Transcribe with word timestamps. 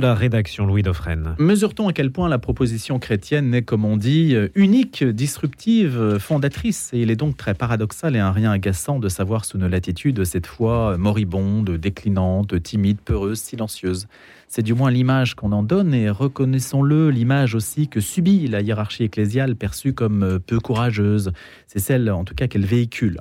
La 0.00 0.14
rédaction 0.14 0.64
Louis 0.64 0.84
Dauphren. 0.84 1.34
Mesure-t-on 1.40 1.88
à 1.88 1.92
quel 1.92 2.12
point 2.12 2.28
la 2.28 2.38
proposition 2.38 3.00
chrétienne 3.00 3.52
est, 3.52 3.62
comme 3.62 3.84
on 3.84 3.96
dit, 3.96 4.36
unique, 4.54 5.02
disruptive, 5.02 6.18
fondatrice? 6.18 6.90
Et 6.92 7.00
il 7.00 7.10
est 7.10 7.16
donc 7.16 7.36
très 7.36 7.52
paradoxal 7.52 8.14
et 8.14 8.20
un 8.20 8.30
rien 8.30 8.52
agaçant 8.52 9.00
de 9.00 9.08
savoir 9.08 9.44
sous 9.44 9.58
nos 9.58 9.66
latitudes 9.66 10.22
cette 10.22 10.46
foi 10.46 10.96
moribonde, 10.98 11.70
déclinante, 11.70 12.62
timide, 12.62 12.98
peureuse, 13.04 13.40
silencieuse. 13.40 14.06
C'est 14.50 14.62
du 14.62 14.72
moins 14.72 14.90
l'image 14.90 15.34
qu'on 15.34 15.52
en 15.52 15.62
donne 15.62 15.92
et 15.92 16.08
reconnaissons-le, 16.08 17.10
l'image 17.10 17.54
aussi 17.54 17.86
que 17.86 18.00
subit 18.00 18.48
la 18.48 18.62
hiérarchie 18.62 19.04
ecclésiale 19.04 19.54
perçue 19.56 19.92
comme 19.92 20.40
peu 20.46 20.58
courageuse. 20.58 21.32
C'est 21.66 21.80
celle 21.80 22.10
en 22.10 22.24
tout 22.24 22.34
cas 22.34 22.48
qu'elle 22.48 22.64
véhicule. 22.64 23.20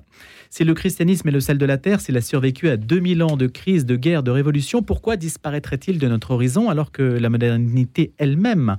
Si 0.50 0.64
le 0.64 0.74
christianisme 0.74 1.28
est 1.28 1.34
le 1.34 1.42
sel 1.42 1.58
de 1.58 1.66
la 1.66 1.78
terre, 1.78 2.00
s'il 2.00 2.16
a 2.16 2.22
survécu 2.22 2.70
à 2.70 2.78
2000 2.78 3.24
ans 3.24 3.36
de 3.36 3.48
crise, 3.48 3.86
de 3.86 3.98
guerre, 3.98 4.24
de 4.24 4.32
révolution, 4.32 4.82
pourquoi 4.82 5.18
disparaîtrait-il 5.18 6.00
de 6.00 6.08
notre 6.08 6.32
horizon 6.32 6.70
alors 6.70 6.94
que 6.94 7.04
la 7.04 7.30
modernité 7.30 8.14
elle-même 8.18 8.78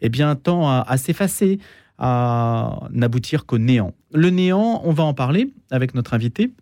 eh 0.00 0.08
bien, 0.08 0.36
tend 0.36 0.68
à, 0.70 0.96
s'effacer, 0.96 1.58
à 1.98 2.88
n'aboutir 2.92 3.46
qu'au 3.46 3.58
néant? 3.58 3.94
Le 4.12 4.30
néant, 4.30 4.80
on 4.84 4.92
va 4.92 5.02
en 5.02 5.14
parler 5.14 5.52
avec 5.72 5.94
notre 5.94 6.14
invité. 6.14 6.52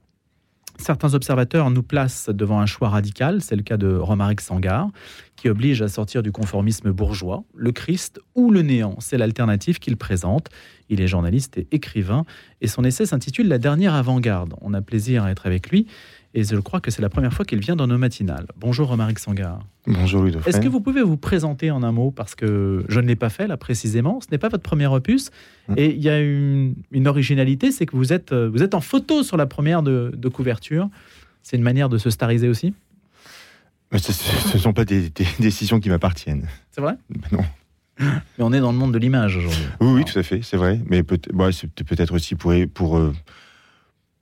Certains 0.82 1.14
observateurs 1.14 1.70
nous 1.70 1.84
placent 1.84 2.28
devant 2.28 2.58
un 2.58 2.66
choix 2.66 2.88
radical, 2.88 3.40
c'est 3.40 3.54
le 3.54 3.62
cas 3.62 3.76
de 3.76 3.94
Romaric 3.94 4.40
Sangar, 4.40 4.90
qui 5.36 5.48
oblige 5.48 5.80
à 5.80 5.86
sortir 5.86 6.24
du 6.24 6.32
conformisme 6.32 6.90
bourgeois. 6.90 7.44
Le 7.54 7.70
Christ 7.70 8.18
ou 8.34 8.50
le 8.50 8.62
néant, 8.62 8.96
c'est 8.98 9.16
l'alternative 9.16 9.78
qu'il 9.78 9.96
présente. 9.96 10.48
Il 10.88 11.00
est 11.00 11.06
journaliste 11.06 11.56
et 11.56 11.68
écrivain, 11.70 12.24
et 12.60 12.66
son 12.66 12.82
essai 12.82 13.06
s'intitule 13.06 13.46
La 13.46 13.58
dernière 13.58 13.94
avant-garde. 13.94 14.54
On 14.60 14.74
a 14.74 14.82
plaisir 14.82 15.22
à 15.22 15.30
être 15.30 15.46
avec 15.46 15.70
lui, 15.70 15.86
et 16.34 16.44
je 16.44 16.56
crois 16.56 16.80
que 16.80 16.90
c'est 16.90 17.02
la 17.02 17.10
première 17.10 17.32
fois 17.32 17.44
qu'il 17.44 17.58
vient 17.60 17.76
dans 17.76 17.86
nos 17.86 17.98
matinales. 17.98 18.46
Bonjour 18.56 18.88
Romaric 18.88 19.18
Sangar. 19.18 19.60
Bonjour 19.86 20.22
Louis 20.22 20.34
Est-ce 20.46 20.60
que 20.60 20.68
vous 20.68 20.80
pouvez 20.80 21.02
vous 21.02 21.16
présenter 21.16 21.70
en 21.70 21.82
un 21.82 21.92
mot? 21.92 22.10
Parce 22.10 22.34
que 22.34 22.84
je 22.88 23.00
ne 23.00 23.06
l'ai 23.06 23.16
pas 23.16 23.28
fait 23.28 23.46
là 23.46 23.56
précisément, 23.56 24.20
ce 24.20 24.28
n'est 24.30 24.38
pas 24.38 24.48
votre 24.48 24.62
premier 24.62 24.86
opus, 24.86 25.30
mm. 25.68 25.74
et 25.76 25.90
il 25.90 26.02
y 26.02 26.08
a 26.08 26.20
une, 26.20 26.74
originalité, 27.06 27.70
c'est 27.70 27.86
que 27.86 27.96
vous 27.96 28.12
êtes, 28.12 28.32
vous 28.32 28.62
êtes 28.62 28.74
en 28.74 28.80
photo 28.80 29.22
sur 29.22 29.36
la 29.36 29.46
première 29.46 29.82
de, 29.82 30.28
couverture. 30.28 30.88
C'est 31.42 31.56
une 31.56 31.62
manière 31.62 31.88
de 31.88 31.98
se 31.98 32.08
stariser 32.08 32.48
aussi? 32.48 32.74
Ce 33.94 34.56
ne 34.56 34.58
sont 34.58 34.72
pas 34.72 34.84
des, 34.84 35.10
décisions 35.38 35.80
qui 35.80 35.90
m'appartiennent. 35.90 36.48
C'est 36.70 36.80
vrai? 36.80 36.94
Non. 37.30 37.44
Mais 38.00 38.44
on 38.44 38.52
est 38.52 38.60
dans 38.60 38.72
le 38.72 38.78
monde 38.78 38.92
de 38.92 38.98
l'image 38.98 39.36
aujourd'hui. 39.36 39.66
Oui, 39.80 39.88
oui, 39.92 40.04
tout 40.04 40.18
à 40.18 40.22
fait, 40.22 40.40
c'est 40.42 40.56
vrai. 40.56 40.80
Mais 40.88 41.02
peut 41.02 41.20
c'est 41.52 41.84
peut-être 41.84 42.14
aussi 42.14 42.34
pour, 42.34 42.54
pour, 42.72 42.96
euh, 42.96 43.12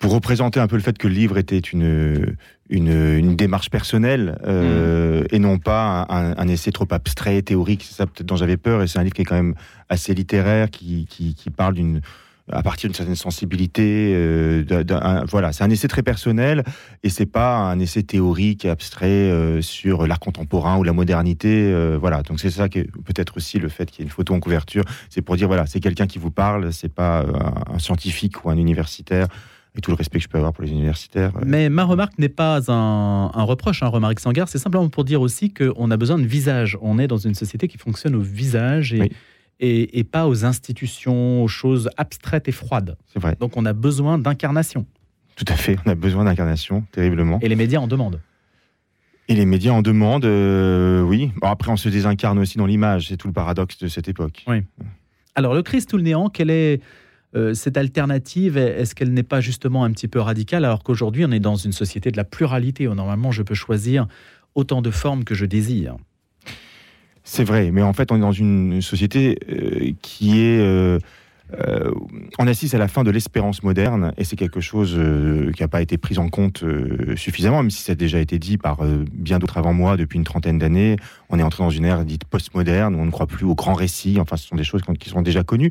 pour 0.00 0.12
représenter 0.12 0.58
un 0.58 0.66
peu 0.66 0.74
le 0.74 0.82
fait 0.82 0.98
que 0.98 1.06
le 1.06 1.14
livre 1.14 1.38
était 1.38 1.58
une, 1.58 2.34
une, 2.68 3.36
démarche 3.36 3.70
personnelle 3.70 4.38
euh, 4.44 5.22
et 5.30 5.38
non 5.38 5.58
pas 5.58 6.06
un, 6.08 6.48
essai 6.48 6.72
trop 6.72 6.88
abstrait, 6.90 7.42
théorique. 7.42 7.84
C'est 7.84 7.94
ça 7.94 8.06
peut-être 8.06 8.26
dont 8.26 8.36
j'avais 8.36 8.56
peur. 8.56 8.82
Et 8.82 8.88
c'est 8.88 8.98
un 8.98 9.04
livre 9.04 9.14
qui 9.14 9.22
est 9.22 9.26
quand 9.26 9.36
même 9.36 9.54
assez 9.88 10.12
littéraire, 10.14 10.70
qui, 10.70 11.06
qui, 11.08 11.34
qui 11.34 11.50
parle 11.50 11.74
d'une 11.74 12.00
à 12.52 12.62
partir 12.62 12.88
d'une 12.88 12.94
certaine 12.94 13.16
sensibilité. 13.16 14.12
Euh, 14.14 14.64
voilà, 15.28 15.52
c'est 15.52 15.64
un 15.64 15.70
essai 15.70 15.88
très 15.88 16.02
personnel 16.02 16.64
et 17.02 17.08
c'est 17.08 17.26
pas 17.26 17.56
un 17.56 17.78
essai 17.78 18.02
théorique 18.02 18.64
abstrait 18.64 19.08
euh, 19.08 19.62
sur 19.62 20.06
l'art 20.06 20.20
contemporain 20.20 20.76
ou 20.78 20.82
la 20.82 20.92
modernité. 20.92 21.70
Euh, 21.72 21.98
voilà, 22.00 22.22
donc 22.22 22.40
c'est 22.40 22.50
ça 22.50 22.68
que 22.68 22.80
peut-être 22.80 23.36
aussi 23.36 23.58
le 23.58 23.68
fait 23.68 23.90
qu'il 23.90 24.00
y 24.00 24.02
ait 24.02 24.08
une 24.08 24.12
photo 24.12 24.34
en 24.34 24.40
couverture, 24.40 24.84
c'est 25.08 25.22
pour 25.22 25.36
dire 25.36 25.48
voilà, 25.48 25.66
c'est 25.66 25.80
quelqu'un 25.80 26.06
qui 26.06 26.18
vous 26.18 26.30
parle, 26.30 26.72
c'est 26.72 26.92
pas 26.92 27.24
un, 27.72 27.78
scientifique 27.78 28.44
ou 28.44 28.50
un 28.50 28.56
universitaire. 28.56 29.26
Et 29.76 29.80
tout 29.80 29.90
le 29.90 29.96
respect 29.96 30.18
que 30.18 30.24
je 30.24 30.28
peux 30.28 30.38
avoir 30.38 30.52
pour 30.52 30.64
les 30.64 30.70
universitaires. 30.70 31.32
Mais 31.44 31.68
ma 31.68 31.84
remarque 31.84 32.18
n'est 32.18 32.28
pas 32.28 32.70
un, 32.72 33.42
reproche, 33.44 33.82
un 33.82 33.86
hein, 33.86 33.90
remarque 33.90 34.18
sans 34.18 34.32
c'est 34.46 34.58
simplement 34.58 34.88
pour 34.88 35.04
dire 35.04 35.20
aussi 35.20 35.54
qu'on 35.54 35.90
a 35.90 35.96
besoin 35.96 36.18
de 36.18 36.26
visage. 36.26 36.76
On 36.80 36.98
est 36.98 37.06
dans 37.06 37.18
une 37.18 37.34
société 37.34 37.68
qui 37.68 37.78
fonctionne 37.78 38.16
au 38.16 38.20
visage 38.20 38.92
et, 38.92 39.98
et, 39.98 40.04
pas 40.04 40.26
aux 40.26 40.44
institutions, 40.44 41.44
aux 41.44 41.48
choses 41.48 41.88
abstraites 41.96 42.48
et 42.48 42.52
froides. 42.52 42.96
C'est 43.12 43.20
vrai. 43.20 43.36
Donc 43.38 43.56
on 43.56 43.64
a 43.64 43.72
besoin 43.72 44.18
d'incarnation. 44.18 44.86
Tout 45.36 45.44
à 45.48 45.56
fait, 45.56 45.78
on 45.86 45.90
a 45.90 45.94
besoin 45.94 46.24
d'incarnation, 46.24 46.84
terriblement. 46.92 47.38
Et 47.40 47.48
les 47.48 47.56
médias 47.56 47.78
en 47.78 47.86
demandent. 47.86 48.20
Et 49.28 49.34
les 49.34 49.46
médias 49.46 49.70
en 49.70 49.80
demandent, 49.80 50.24
euh, 50.24 51.02
oui. 51.02 51.30
Bon, 51.40 51.46
après, 51.46 51.70
on 51.70 51.76
se 51.76 51.88
désincarne 51.88 52.38
aussi 52.40 52.58
dans 52.58 52.66
l'image, 52.66 53.08
c'est 53.08 53.16
tout 53.16 53.28
le 53.28 53.32
paradoxe 53.32 53.78
de 53.78 53.86
cette 53.86 54.08
époque. 54.08 54.44
Oui. 54.48 54.64
Alors, 55.36 55.54
le 55.54 55.62
Christ 55.62 55.92
ou 55.92 55.96
le 55.96 56.02
néant, 56.02 56.28
quelle 56.28 56.50
est 56.50 56.80
euh, 57.36 57.54
cette 57.54 57.76
alternative 57.76 58.56
Est-ce 58.56 58.94
qu'elle 58.94 59.12
n'est 59.12 59.22
pas 59.22 59.40
justement 59.40 59.84
un 59.84 59.92
petit 59.92 60.08
peu 60.08 60.20
radicale 60.20 60.64
alors 60.64 60.82
qu'aujourd'hui, 60.82 61.24
on 61.24 61.30
est 61.30 61.40
dans 61.40 61.56
une 61.56 61.72
société 61.72 62.10
de 62.10 62.16
la 62.16 62.24
pluralité 62.24 62.88
où 62.88 62.94
normalement 62.94 63.30
je 63.30 63.42
peux 63.42 63.54
choisir 63.54 64.06
autant 64.54 64.82
de 64.82 64.90
formes 64.90 65.24
que 65.24 65.34
je 65.34 65.46
désire? 65.46 65.96
C'est 67.22 67.44
vrai, 67.44 67.70
mais 67.70 67.82
en 67.82 67.92
fait, 67.92 68.10
on 68.10 68.16
est 68.16 68.20
dans 68.20 68.32
une 68.32 68.82
société 68.82 69.38
euh, 69.48 69.92
qui 70.02 70.40
est. 70.40 71.00
Euh, 71.58 71.70
euh, 71.70 71.92
on 72.38 72.46
assiste 72.46 72.74
à 72.74 72.78
la 72.78 72.88
fin 72.88 73.04
de 73.04 73.10
l'espérance 73.10 73.62
moderne 73.62 74.12
et 74.16 74.24
c'est 74.24 74.36
quelque 74.36 74.60
chose 74.60 74.98
qui 75.54 75.62
n'a 75.62 75.68
pas 75.68 75.82
été 75.82 75.98
pris 75.98 76.18
en 76.18 76.28
compte 76.28 76.64
suffisamment, 77.16 77.62
même 77.62 77.70
si 77.70 77.82
ça 77.82 77.92
a 77.92 77.94
déjà 77.94 78.18
été 78.18 78.38
dit 78.38 78.58
par 78.58 78.78
bien 79.12 79.38
d'autres 79.38 79.58
avant 79.58 79.72
moi 79.72 79.96
depuis 79.96 80.16
une 80.16 80.24
trentaine 80.24 80.58
d'années. 80.58 80.96
On 81.28 81.38
est 81.38 81.42
entré 81.42 81.62
dans 81.62 81.70
une 81.70 81.84
ère 81.84 82.04
dite 82.04 82.24
postmoderne 82.24 82.94
où 82.94 82.98
on 82.98 83.06
ne 83.06 83.10
croit 83.10 83.26
plus 83.26 83.44
aux 83.44 83.54
grands 83.54 83.74
récits. 83.74 84.18
Enfin, 84.20 84.36
ce 84.36 84.46
sont 84.46 84.56
des 84.56 84.64
choses 84.64 84.82
qui 84.98 85.08
sont 85.08 85.22
déjà 85.22 85.42
connues, 85.42 85.70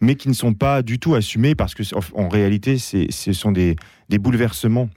mais 0.00 0.14
qui 0.14 0.28
ne 0.28 0.34
sont 0.34 0.54
pas 0.54 0.82
du 0.82 0.98
tout 0.98 1.14
assumées 1.14 1.54
parce 1.54 1.74
que, 1.74 1.82
en 2.14 2.28
réalité, 2.28 2.78
ce 2.78 3.32
sont 3.32 3.52
des 3.52 3.76
bouleversements 4.10 4.88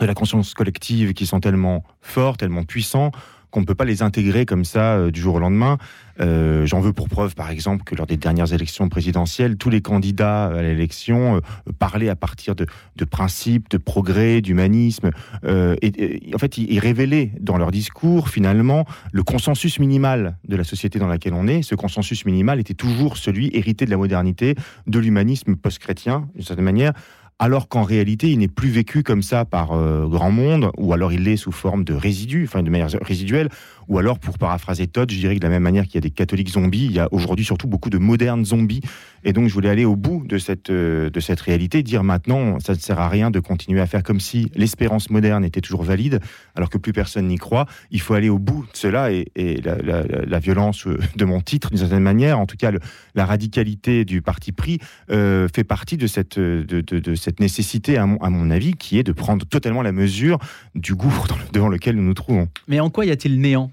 de 0.00 0.06
la 0.06 0.14
conscience 0.14 0.54
collective 0.54 1.12
qui 1.12 1.26
sont 1.26 1.40
tellement 1.40 1.84
forts, 2.00 2.36
tellement 2.36 2.64
puissants 2.64 3.12
qu'on 3.54 3.60
ne 3.60 3.66
peut 3.66 3.76
pas 3.76 3.84
les 3.84 4.02
intégrer 4.02 4.46
comme 4.46 4.64
ça 4.64 4.96
euh, 4.96 5.10
du 5.12 5.20
jour 5.20 5.36
au 5.36 5.38
lendemain. 5.38 5.78
Euh, 6.20 6.66
j'en 6.66 6.80
veux 6.80 6.92
pour 6.92 7.08
preuve, 7.08 7.36
par 7.36 7.50
exemple, 7.50 7.84
que 7.84 7.94
lors 7.94 8.06
des 8.06 8.16
dernières 8.16 8.52
élections 8.52 8.88
présidentielles, 8.88 9.56
tous 9.56 9.70
les 9.70 9.80
candidats 9.80 10.46
à 10.46 10.60
l'élection 10.60 11.36
euh, 11.36 11.40
parlaient 11.78 12.08
à 12.08 12.16
partir 12.16 12.56
de, 12.56 12.66
principes, 13.04 13.70
de 13.70 13.78
progrès, 13.78 14.40
d'humanisme. 14.40 15.10
et, 15.44 16.32
en 16.34 16.38
fait, 16.38 16.58
ils, 16.58 16.80
révélaient 16.80 17.30
dans 17.38 17.56
leur 17.56 17.70
discours, 17.70 18.28
finalement, 18.28 18.86
le 19.12 19.22
consensus 19.22 19.78
minimal 19.78 20.36
de 20.48 20.56
la 20.56 20.64
société 20.64 20.98
dans 20.98 21.06
laquelle 21.06 21.34
on 21.34 21.46
est. 21.46 21.62
Ce 21.62 21.76
consensus 21.76 22.24
minimal 22.24 22.58
était 22.58 22.74
toujours 22.74 23.16
celui 23.16 23.50
hérité 23.54 23.84
de 23.84 23.90
la 23.90 23.96
modernité, 23.96 24.56
de 24.88 24.98
l'humanisme 24.98 25.54
post-chrétien, 25.54 26.28
d'une 26.34 26.44
certaine 26.44 26.64
manière 26.64 26.92
alors 27.38 27.68
qu'en 27.68 27.82
réalité, 27.82 28.30
il 28.30 28.38
n'est 28.38 28.48
plus 28.48 28.70
vécu 28.70 29.02
comme 29.02 29.22
ça 29.22 29.44
par 29.44 29.72
euh, 29.72 30.06
grand 30.06 30.30
monde, 30.30 30.70
ou 30.78 30.92
alors 30.92 31.12
il 31.12 31.24
l'est 31.24 31.36
sous 31.36 31.52
forme 31.52 31.84
de 31.84 31.94
résidus, 31.94 32.44
enfin 32.48 32.62
de 32.62 32.70
manière 32.70 32.88
résiduelle, 33.02 33.48
ou 33.88 33.98
alors, 33.98 34.18
pour 34.18 34.38
paraphraser 34.38 34.86
Todd, 34.86 35.10
je 35.10 35.18
dirais 35.18 35.34
que 35.34 35.40
de 35.40 35.44
la 35.44 35.50
même 35.50 35.62
manière 35.62 35.84
qu'il 35.84 35.96
y 35.96 35.98
a 35.98 36.00
des 36.00 36.10
catholiques 36.10 36.50
zombies, 36.50 36.86
il 36.86 36.92
y 36.92 36.98
a 36.98 37.08
aujourd'hui 37.12 37.44
surtout 37.44 37.68
beaucoup 37.68 37.90
de 37.90 37.98
modernes 37.98 38.44
zombies. 38.44 38.80
Et 39.24 39.32
donc, 39.32 39.48
je 39.48 39.54
voulais 39.54 39.70
aller 39.70 39.84
au 39.84 39.96
bout 39.96 40.24
de 40.26 40.38
cette, 40.38 40.70
euh, 40.70 41.10
de 41.10 41.20
cette 41.20 41.40
réalité, 41.40 41.82
dire 41.82 42.04
maintenant, 42.04 42.58
ça 42.60 42.74
ne 42.74 42.78
sert 42.78 43.00
à 43.00 43.08
rien 43.08 43.30
de 43.30 43.40
continuer 43.40 43.80
à 43.80 43.86
faire 43.86 44.02
comme 44.02 44.20
si 44.20 44.50
l'espérance 44.54 45.10
moderne 45.10 45.44
était 45.44 45.62
toujours 45.62 45.82
valide, 45.82 46.20
alors 46.54 46.68
que 46.68 46.78
plus 46.78 46.92
personne 46.92 47.26
n'y 47.28 47.38
croit. 47.38 47.66
Il 47.90 48.00
faut 48.00 48.14
aller 48.14 48.28
au 48.28 48.38
bout 48.38 48.62
de 48.62 48.76
cela 48.76 49.10
et, 49.10 49.24
la, 49.34 50.38
violence 50.38 50.86
euh, 50.86 50.98
de 51.16 51.24
mon 51.24 51.40
titre, 51.40 51.70
d'une 51.70 51.78
certaine 51.78 52.02
manière, 52.02 52.38
en 52.38 52.46
tout 52.46 52.56
cas, 52.56 52.70
la 53.14 53.24
radicalité 53.24 54.04
du 54.04 54.20
parti 54.20 54.52
pris, 54.52 54.78
euh, 55.10 55.48
fait 55.54 55.64
partie 55.64 55.96
de 55.96 56.06
cette, 56.06 56.38
de, 56.38 57.14
cette 57.14 57.40
nécessité, 57.40 57.96
à 57.96 58.06
mon, 58.06 58.18
à 58.18 58.30
mon, 58.30 58.50
avis, 58.50 58.74
qui 58.74 58.98
est 58.98 59.02
de 59.02 59.12
prendre 59.12 59.46
totalement 59.46 59.82
la 59.82 59.92
mesure 59.92 60.38
du 60.74 60.94
gouffre 60.94 61.26
devant 61.52 61.68
lequel 61.68 61.96
nous 61.96 62.02
nous 62.02 62.14
trouvons. 62.14 62.48
Mais 62.68 62.80
en 62.80 62.90
quoi 62.90 63.06
y 63.06 63.10
a-t-il 63.10 63.40
néant? 63.40 63.70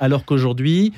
Alors 0.00 0.24
qu'aujourd'hui, 0.24 0.92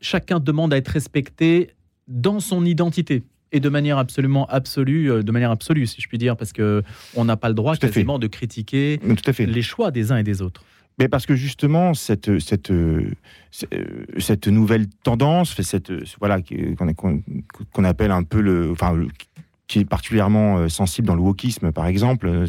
chacun 0.00 0.40
demande 0.40 0.72
à 0.72 0.76
être 0.76 0.88
respecté 0.88 1.70
dans 2.08 2.40
son 2.40 2.64
identité 2.64 3.22
et 3.52 3.60
de 3.60 3.68
manière 3.68 3.98
absolument 3.98 4.46
absolue, 4.46 5.10
euh, 5.10 5.22
de 5.22 5.32
manière 5.32 5.50
absolue, 5.50 5.86
si 5.86 6.00
je 6.00 6.08
puis 6.08 6.18
dire, 6.18 6.36
parce 6.36 6.52
que 6.52 6.82
on 7.14 7.24
n'a 7.24 7.36
pas 7.36 7.48
le 7.48 7.54
droit 7.54 7.76
quasiment 7.76 8.18
de 8.18 8.26
critiquer 8.26 9.00
les 9.38 9.62
choix 9.62 9.90
des 9.90 10.12
uns 10.12 10.18
et 10.18 10.22
des 10.22 10.42
autres. 10.42 10.64
Mais 10.98 11.08
parce 11.08 11.24
que 11.24 11.34
justement, 11.34 11.94
cette, 11.94 12.38
cette, 12.40 12.70
cette 14.18 14.48
nouvelle 14.48 14.86
tendance, 15.02 15.58
cette, 15.62 15.90
voilà, 16.18 16.40
qu'on 16.92 17.84
appelle 17.84 18.10
un 18.10 18.22
peu 18.22 18.40
le, 18.40 18.70
enfin, 18.70 18.94
qui 19.70 19.78
est 19.78 19.84
particulièrement 19.84 20.58
euh, 20.58 20.68
sensible 20.68 21.06
dans 21.06 21.14
le 21.14 21.22
wokisme, 21.22 21.70
par 21.70 21.86
exemple, 21.86 22.26
euh, 22.26 22.46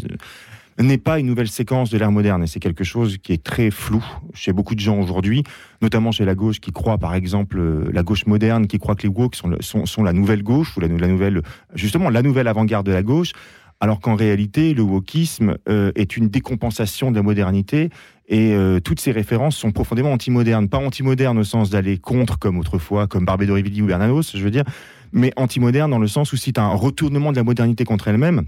n'est 0.79 0.97
pas 0.97 1.19
une 1.19 1.27
nouvelle 1.27 1.47
séquence 1.47 1.89
de 1.89 1.97
l'ère 1.97 2.11
moderne. 2.11 2.43
Et 2.43 2.47
c'est 2.47 2.59
quelque 2.59 2.83
chose 2.83 3.17
qui 3.17 3.33
est 3.33 3.43
très 3.43 3.71
flou 3.71 4.03
chez 4.33 4.53
beaucoup 4.53 4.75
de 4.75 4.79
gens 4.79 4.99
aujourd'hui, 4.99 5.43
notamment 5.81 6.11
chez 6.11 6.25
la 6.25 6.35
gauche 6.35 6.59
qui 6.59 6.71
croit, 6.71 6.97
par 6.97 7.15
exemple, 7.15 7.59
euh, 7.59 7.89
la 7.93 8.03
gauche 8.03 8.25
moderne, 8.25 8.67
qui 8.67 8.79
croit 8.79 8.95
que 8.95 9.03
les 9.03 9.09
woke 9.09 9.35
sont, 9.35 9.55
sont, 9.85 10.03
la 10.03 10.13
nouvelle 10.13 10.43
gauche, 10.43 10.75
ou 10.77 10.79
la, 10.79 10.87
nouvelle, 10.87 11.41
justement, 11.75 12.09
la 12.09 12.21
nouvelle 12.21 12.47
avant-garde 12.47 12.85
de 12.85 12.91
la 12.91 13.03
gauche, 13.03 13.33
alors 13.79 13.99
qu'en 13.99 14.15
réalité, 14.15 14.73
le 14.73 14.83
wokisme 14.83 15.57
euh, 15.67 15.91
est 15.95 16.15
une 16.15 16.29
décompensation 16.29 17.11
de 17.11 17.15
la 17.15 17.23
modernité 17.23 17.89
et 18.27 18.53
euh, 18.53 18.79
toutes 18.79 18.99
ces 18.99 19.11
références 19.11 19.57
sont 19.57 19.71
profondément 19.71 20.13
anti-modernes. 20.13 20.69
Pas 20.69 20.77
anti-modernes 20.77 21.39
au 21.39 21.43
sens 21.43 21.71
d'aller 21.71 21.97
contre 21.97 22.37
comme 22.37 22.59
autrefois, 22.59 23.07
comme 23.07 23.25
Barbé 23.25 23.47
d'Aurevilly 23.47 23.81
ou 23.81 23.87
Bernanos, 23.87 24.37
je 24.37 24.43
veux 24.43 24.51
dire, 24.51 24.63
mais 25.11 25.33
anti-modernes 25.35 25.91
dans 25.91 25.99
le 25.99 26.07
sens 26.07 26.31
où 26.31 26.37
c'est 26.37 26.59
un 26.59 26.69
retournement 26.69 27.31
de 27.31 27.37
la 27.37 27.43
modernité 27.43 27.83
contre 27.83 28.07
elle-même 28.07 28.43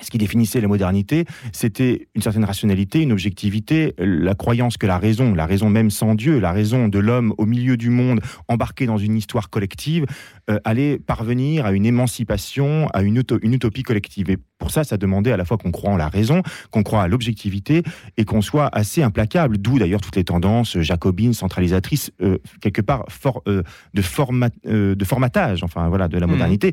ce 0.00 0.10
qui 0.10 0.18
définissait 0.18 0.60
la 0.60 0.68
modernité, 0.68 1.24
c'était 1.52 2.08
une 2.14 2.22
certaine 2.22 2.44
rationalité, 2.44 3.02
une 3.02 3.12
objectivité, 3.12 3.94
la 3.98 4.34
croyance 4.34 4.76
que 4.76 4.86
la 4.86 4.98
raison, 4.98 5.34
la 5.34 5.46
raison 5.46 5.70
même 5.70 5.90
sans 5.90 6.14
Dieu, 6.14 6.38
la 6.38 6.52
raison 6.52 6.88
de 6.88 6.98
l'homme 6.98 7.34
au 7.38 7.46
milieu 7.46 7.76
du 7.76 7.90
monde, 7.90 8.20
embarqué 8.48 8.86
dans 8.86 8.98
une 8.98 9.16
histoire 9.16 9.50
collective, 9.50 10.06
euh, 10.50 10.58
allait 10.64 10.98
parvenir 10.98 11.66
à 11.66 11.72
une 11.72 11.86
émancipation, 11.86 12.88
à 12.92 13.02
une, 13.02 13.16
utopie 13.16 13.82
collective. 13.82 14.36
Pour 14.60 14.70
ça, 14.70 14.84
ça 14.84 14.96
demandait 14.96 15.32
à 15.32 15.36
la 15.36 15.44
fois 15.44 15.58
qu'on 15.58 15.72
croit 15.72 15.90
en 15.90 15.96
la 15.96 16.08
raison, 16.08 16.42
qu'on 16.70 16.84
croit 16.84 17.02
à 17.02 17.08
l'objectivité 17.08 17.82
et 18.16 18.24
qu'on 18.24 18.42
soit 18.42 18.68
assez 18.72 19.02
implacable. 19.02 19.58
D'où 19.58 19.78
d'ailleurs 19.80 20.00
toutes 20.00 20.16
les 20.16 20.24
tendances 20.24 20.78
jacobines, 20.78 21.32
centralisatrices, 21.32 22.12
euh, 22.22 22.38
quelque 22.60 22.82
part 22.82 23.04
for, 23.08 23.42
euh, 23.48 23.62
de, 23.94 24.02
format, 24.02 24.50
de 24.64 25.04
formatage, 25.04 25.64
enfin 25.64 25.88
voilà, 25.88 26.06
de 26.06 26.18
la 26.18 26.26
mmh. 26.26 26.30
modernité, 26.30 26.72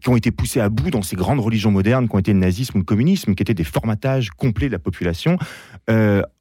qui 0.00 0.08
ont 0.08 0.16
été 0.16 0.30
poussées 0.30 0.60
à 0.60 0.68
bout 0.68 0.90
dans 0.90 1.02
ces 1.02 1.16
grandes 1.16 1.40
religions 1.40 1.70
modernes 1.70 2.08
qui 2.08 2.14
ont 2.14 2.18
été 2.18 2.32
le 2.32 2.40
nazisme 2.40 2.76
ou 2.76 2.80
le 2.80 2.84
communisme, 2.84 3.34
qui 3.34 3.42
étaient 3.42 3.54
des 3.54 3.64
formatages 3.64 4.30
complets 4.30 4.66
de 4.66 4.72
la 4.72 4.78
population. 4.78 5.38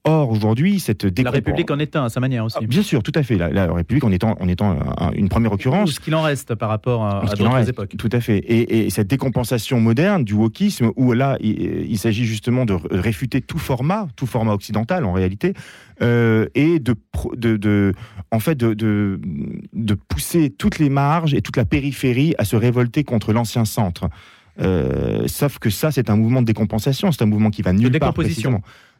Or, 0.09 0.31
aujourd'hui, 0.31 0.79
cette 0.79 1.03
La 1.19 1.31
République 1.31 1.69
en 1.71 1.79
est 1.79 1.95
un 1.95 2.05
à 2.05 2.09
sa 2.09 2.19
manière 2.19 2.45
aussi. 2.45 2.57
Ah, 2.59 2.65
bien 2.65 2.81
sûr, 2.81 3.03
tout 3.03 3.11
à 3.15 3.23
fait. 3.23 3.37
La, 3.37 3.71
République 3.71 4.03
en 4.03 4.11
étant, 4.11 4.35
en 4.39 4.47
étant 4.47 4.77
une 5.13 5.29
première 5.29 5.51
occurrence. 5.51 5.91
ce 5.91 5.99
qu'il 5.99 6.15
en 6.15 6.21
reste 6.21 6.55
par 6.55 6.69
rapport 6.69 7.05
à, 7.05 7.23
d'autres 7.35 7.69
époques. 7.69 7.95
Tout 7.97 8.09
à 8.11 8.19
fait. 8.19 8.43
Et, 8.47 8.89
cette 8.89 9.07
décompensation 9.07 9.79
moderne 9.79 10.23
du 10.23 10.33
wokisme, 10.33 10.91
où 10.95 11.13
là, 11.13 11.37
il, 11.41 11.97
s'agit 11.97 12.25
justement 12.25 12.65
de 12.65 12.77
réfuter 12.89 13.41
tout 13.41 13.59
format, 13.59 14.07
tout 14.15 14.25
format 14.25 14.53
occidental 14.53 15.05
en 15.05 15.13
réalité, 15.13 15.53
euh, 16.01 16.47
et 16.55 16.79
de, 16.79 16.95
de, 17.35 17.93
en 18.31 18.39
fait, 18.39 18.55
de, 18.55 18.73
de, 18.73 19.93
pousser 20.07 20.49
toutes 20.49 20.79
les 20.79 20.89
marges 20.89 21.33
et 21.33 21.41
toute 21.41 21.57
la 21.57 21.65
périphérie 21.65 22.33
à 22.37 22.45
se 22.45 22.55
révolter 22.55 23.03
contre 23.03 23.33
l'ancien 23.33 23.65
centre. 23.65 24.09
Euh, 24.61 25.27
sauf 25.27 25.59
que 25.59 25.69
ça, 25.69 25.91
c'est 25.91 26.09
un 26.09 26.15
mouvement 26.15 26.41
de 26.41 26.47
décompensation, 26.47 27.11
c'est 27.11 27.21
un 27.21 27.27
mouvement 27.27 27.49
qui 27.49 27.61
va 27.61 27.73
nulle 27.73 27.97
part 27.99 28.13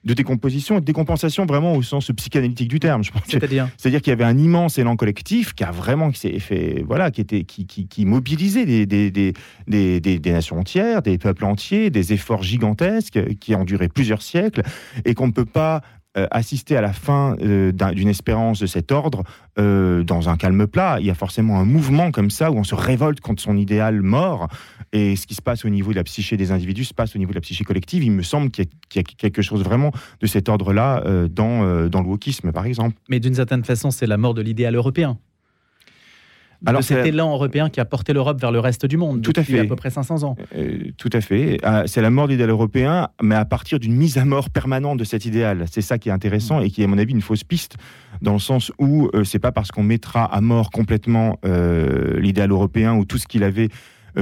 de 0.03 0.13
décomposition 0.13 0.77
et 0.77 0.81
de 0.81 0.85
décompensation 0.85 1.45
vraiment 1.45 1.75
au 1.75 1.81
sens 1.81 2.11
psychanalytique 2.15 2.69
du 2.69 2.79
terme. 2.79 3.03
Je 3.03 3.11
pense. 3.11 3.23
C'est-à-dire? 3.27 3.69
C'est-à-dire 3.77 4.01
qu'il 4.01 4.11
y 4.11 4.13
avait 4.13 4.23
un 4.23 4.37
immense 4.37 4.77
élan 4.77 4.95
collectif 4.95 5.53
qui 5.53 5.63
a 5.63 5.71
vraiment 5.71 6.11
qui 6.11 6.19
s'est 6.19 6.39
fait, 6.39 6.83
voilà, 6.87 7.11
qui 7.11 7.21
était 7.21 7.43
qui, 7.43 7.65
qui, 7.65 8.05
mobilisait 8.05 8.65
des 8.65 8.85
des, 8.85 9.11
des, 9.11 9.33
des, 9.67 9.99
des, 9.99 10.31
nations 10.31 10.57
entières, 10.59 11.01
des 11.01 11.17
peuples 11.17 11.45
entiers, 11.45 11.89
des 11.89 12.13
efforts 12.13 12.43
gigantesques 12.43 13.19
qui 13.39 13.55
ont 13.55 13.65
duré 13.65 13.89
plusieurs 13.89 14.21
siècles 14.21 14.63
et 15.05 15.13
qu'on 15.13 15.27
ne 15.27 15.33
peut 15.33 15.45
pas 15.45 15.81
euh, 16.17 16.25
assister 16.31 16.75
à 16.75 16.81
la 16.81 16.91
fin 16.91 17.35
euh, 17.39 17.71
d'une 17.71 18.07
espérance 18.07 18.59
de 18.59 18.65
cet 18.65 18.91
ordre 18.91 19.23
euh, 19.59 20.03
dans 20.03 20.27
un 20.27 20.37
calme 20.37 20.65
plat. 20.65 20.97
Il 20.99 21.05
y 21.05 21.11
a 21.11 21.13
forcément 21.13 21.59
un 21.59 21.65
mouvement 21.65 22.09
comme 22.09 22.31
ça 22.31 22.49
où 22.49 22.57
on 22.57 22.63
se 22.63 22.73
révolte 22.73 23.19
contre 23.19 23.43
son 23.43 23.55
idéal 23.55 24.01
mort. 24.01 24.47
Et 24.91 25.15
ce 25.15 25.27
qui 25.27 25.35
se 25.35 25.41
passe 25.43 25.65
au 25.65 25.69
niveau 25.69 25.91
de 25.91 25.97
la 25.97 26.03
psyché 26.03 26.35
des 26.35 26.51
individus 26.51 26.85
se 26.85 26.95
passe 26.95 27.15
au 27.15 27.19
niveau 27.19 27.29
de 27.29 27.35
la 27.35 27.41
psyché 27.41 27.63
collective. 27.63 28.03
Il 28.03 28.11
me 28.11 28.23
semble 28.23 28.49
qu'il 28.49 28.65
y, 28.95 28.99
a 28.99 29.03
quelque 29.03 29.43
chose 29.43 29.63
vraiment 29.63 29.91
de 30.19 30.25
cet 30.25 30.49
ordre-là 30.49 31.03
dans, 31.29 31.87
dans 31.87 32.01
le 32.01 32.07
wokisme, 32.07 32.51
par 32.51 32.65
exemple. 32.65 32.95
Mais 33.07 33.19
d'une 33.19 33.35
certaine 33.35 33.63
façon, 33.63 33.91
c'est 33.91 34.07
la 34.07 34.17
mort 34.17 34.33
de 34.33 34.41
l'idéal 34.41 34.75
européen. 34.75 35.19
Alors, 36.65 36.83
cet 36.83 37.05
élan 37.05 37.31
européen 37.31 37.69
qui 37.69 37.79
a 37.79 37.85
porté 37.85 38.13
l'Europe 38.13 38.39
vers 38.39 38.51
le 38.51 38.59
reste 38.59 38.85
du 38.85 38.97
monde 38.97 39.21
tout 39.21 39.31
depuis 39.31 39.53
à, 39.53 39.57
fait. 39.57 39.65
à 39.65 39.65
peu 39.65 39.75
près 39.75 39.89
500 39.89 40.23
ans. 40.23 40.35
Euh, 40.55 40.91
tout 40.97 41.09
à 41.13 41.21
fait. 41.21 41.57
Ah, 41.63 41.83
c'est 41.85 42.01
la 42.01 42.09
mort 42.09 42.27
de 42.27 42.33
l'idéal 42.33 42.49
européen, 42.49 43.09
mais 43.21 43.35
à 43.35 43.45
partir 43.45 43.79
d'une 43.79 43.95
mise 43.95 44.17
à 44.17 44.25
mort 44.25 44.49
permanente 44.49 44.97
de 44.97 45.03
cet 45.03 45.25
idéal. 45.25 45.65
C'est 45.71 45.81
ça 45.81 45.97
qui 45.97 46.09
est 46.09 46.11
intéressant 46.11 46.59
et 46.59 46.69
qui 46.69 46.81
est, 46.81 46.85
à 46.85 46.87
mon 46.87 46.97
avis, 46.97 47.13
une 47.13 47.21
fausse 47.21 47.43
piste, 47.43 47.77
dans 48.21 48.33
le 48.33 48.39
sens 48.39 48.71
où 48.77 49.09
euh, 49.13 49.23
c'est 49.23 49.39
pas 49.39 49.51
parce 49.51 49.71
qu'on 49.71 49.83
mettra 49.83 50.25
à 50.25 50.41
mort 50.41 50.69
complètement 50.69 51.39
euh, 51.45 52.19
l'idéal 52.19 52.51
européen 52.51 52.95
ou 52.95 53.05
tout 53.05 53.17
ce 53.17 53.27
qu'il 53.27 53.43
avait 53.43 53.69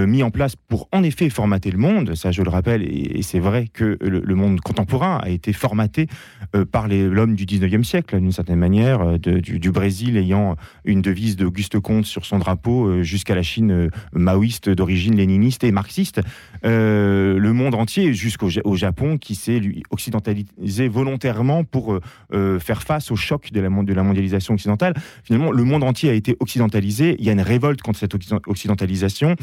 mis 0.05 0.23
en 0.23 0.31
place 0.31 0.55
pour 0.55 0.87
en 0.91 1.03
effet 1.03 1.29
formater 1.29 1.71
le 1.71 1.77
monde. 1.77 2.15
Ça, 2.15 2.31
je 2.31 2.41
le 2.41 2.49
rappelle, 2.49 2.83
et, 2.83 3.21
c'est 3.21 3.39
vrai 3.39 3.67
que 3.71 3.97
le, 4.01 4.35
monde 4.35 4.61
contemporain 4.61 5.19
a 5.21 5.29
été 5.29 5.53
formaté 5.53 6.07
euh, 6.55 6.65
par 6.65 6.87
l'homme 6.87 7.35
du 7.35 7.45
19e 7.45 7.83
siècle, 7.83 8.19
d'une 8.19 8.31
certaine 8.31 8.59
manière, 8.59 9.01
euh, 9.01 9.17
du, 9.17 9.71
Brésil 9.71 10.17
ayant 10.17 10.55
une 10.85 11.01
devise 11.01 11.35
d'Auguste 11.35 11.79
Comte 11.79 12.05
sur 12.05 12.25
son 12.25 12.39
drapeau 12.39 13.03
jusqu'à 13.03 13.35
la 13.35 13.43
Chine 13.43 13.89
maoïste 14.13 14.69
d'origine 14.69 15.15
léniniste 15.15 15.63
et 15.63 15.71
marxiste. 15.71 16.21
le 16.63 17.51
monde 17.51 17.75
entier, 17.75 18.13
jusqu'au 18.13 18.75
Japon, 18.75 19.17
qui 19.17 19.35
s'est 19.35 19.61
occidentalisé 19.89 20.87
volontairement 20.87 21.63
pour 21.63 21.99
faire 22.31 22.83
face 22.83 23.11
au 23.11 23.15
choc 23.15 23.51
de 23.51 23.59
la 23.93 24.03
mondialisation 24.03 24.53
occidentale. 24.53 24.93
Finalement, 25.23 25.51
le 25.51 25.63
monde 25.63 25.83
entier 25.83 26.09
a 26.09 26.13
été 26.13 26.35
occidentalisé. 26.39 27.15
Il 27.19 27.25
y 27.25 27.29
a 27.29 27.33
une 27.33 27.41
révolte 27.41 27.81
contre 27.81 27.99
cette 27.99 28.13
occidentalisation. 28.47 29.35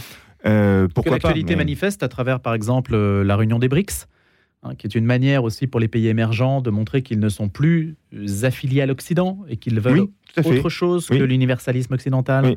Euh, 0.46 0.88
pourquoi 0.88 1.18
que 1.18 1.26
l'actualité 1.26 1.56
manifeste 1.56 2.02
à 2.02 2.08
travers, 2.08 2.40
par 2.40 2.54
exemple, 2.54 2.94
euh, 2.94 3.24
la 3.24 3.36
réunion 3.36 3.58
des 3.58 3.68
BRICS, 3.68 4.06
hein, 4.62 4.74
qui 4.76 4.86
est 4.86 4.94
une 4.94 5.04
manière 5.04 5.44
aussi 5.44 5.66
pour 5.66 5.80
les 5.80 5.88
pays 5.88 6.08
émergents 6.08 6.60
de 6.60 6.70
montrer 6.70 7.02
qu'ils 7.02 7.20
ne 7.20 7.28
sont 7.28 7.48
plus 7.48 7.96
affiliés 8.42 8.82
à 8.82 8.86
l'Occident 8.86 9.38
et 9.48 9.56
qu'ils 9.56 9.80
veulent 9.80 10.08
autre 10.44 10.68
chose 10.68 11.06
que 11.06 11.14
l'universalisme 11.14 11.94
occidental. 11.94 12.56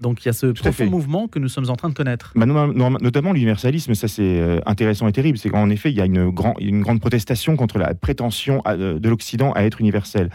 Donc 0.00 0.24
il 0.24 0.26
y 0.26 0.28
a 0.28 0.32
ce 0.32 0.46
profond 0.46 0.86
mouvement 0.86 1.26
que 1.26 1.40
nous 1.40 1.48
sommes 1.48 1.70
en 1.70 1.74
train 1.74 1.88
de 1.88 1.94
connaître. 1.94 2.32
Bah, 2.36 2.46
notamment 2.46 3.32
l'universalisme, 3.32 3.94
ça 3.94 4.06
c'est 4.06 4.40
euh, 4.40 4.60
intéressant 4.64 5.08
et 5.08 5.12
terrible. 5.12 5.38
C'est 5.38 5.48
qu'en 5.48 5.70
effet, 5.70 5.90
il 5.90 5.96
y 5.96 6.00
a 6.00 6.04
une, 6.04 6.32
une, 6.60 6.82
grande 6.82 7.00
protestation 7.00 7.56
contre 7.56 7.78
la 7.78 7.94
prétention 7.94 8.62
de 8.64 9.08
l'Occident 9.08 9.52
à 9.52 9.64
être 9.64 9.80
universel. 9.80 10.30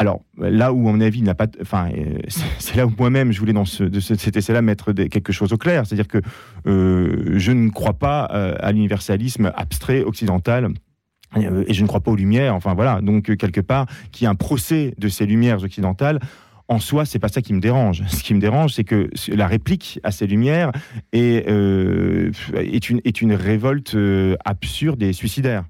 Alors 0.00 0.22
là 0.38 0.72
où, 0.72 0.88
à 0.88 0.92
mon 0.92 1.00
avis, 1.00 1.22
n'a 1.22 1.34
pas, 1.34 1.48
enfin, 1.60 1.90
euh, 1.90 2.18
c'est 2.58 2.76
là 2.76 2.86
où 2.86 2.92
moi-même 2.96 3.32
je 3.32 3.40
voulais 3.40 3.52
dans 3.52 3.64
cet 3.64 4.36
essai-là 4.36 4.62
mettre 4.62 4.92
quelque 4.92 5.32
chose 5.32 5.52
au 5.52 5.58
clair, 5.58 5.86
c'est-à-dire 5.86 6.06
que 6.06 6.18
euh, 6.66 7.34
je 7.36 7.50
ne 7.50 7.68
crois 7.68 7.94
pas 7.94 8.30
euh, 8.32 8.54
à 8.60 8.70
l'universalisme 8.72 9.52
abstrait 9.56 10.02
occidental. 10.02 10.68
Et 11.36 11.74
je 11.74 11.82
ne 11.82 11.86
crois 11.86 12.00
pas 12.00 12.10
aux 12.10 12.16
lumières. 12.16 12.54
Enfin 12.54 12.72
voilà. 12.72 13.02
Donc 13.02 13.36
quelque 13.36 13.60
part, 13.60 13.84
qu'il 14.12 14.24
y 14.24 14.26
ait 14.26 14.30
un 14.30 14.34
procès 14.34 14.94
de 14.96 15.08
ces 15.08 15.26
lumières 15.26 15.62
occidentales, 15.62 16.20
en 16.68 16.78
soi, 16.78 17.04
c'est 17.04 17.18
pas 17.18 17.28
ça 17.28 17.42
qui 17.42 17.52
me 17.52 17.60
dérange. 17.60 18.02
Ce 18.08 18.22
qui 18.22 18.32
me 18.32 18.40
dérange, 18.40 18.72
c'est 18.72 18.84
que 18.84 19.10
la 19.30 19.46
réplique 19.46 20.00
à 20.04 20.10
ces 20.10 20.26
lumières 20.26 20.72
est 21.12 21.46
une 23.20 23.32
révolte 23.34 23.94
absurde 24.42 25.02
et 25.02 25.12
suicidaire. 25.12 25.64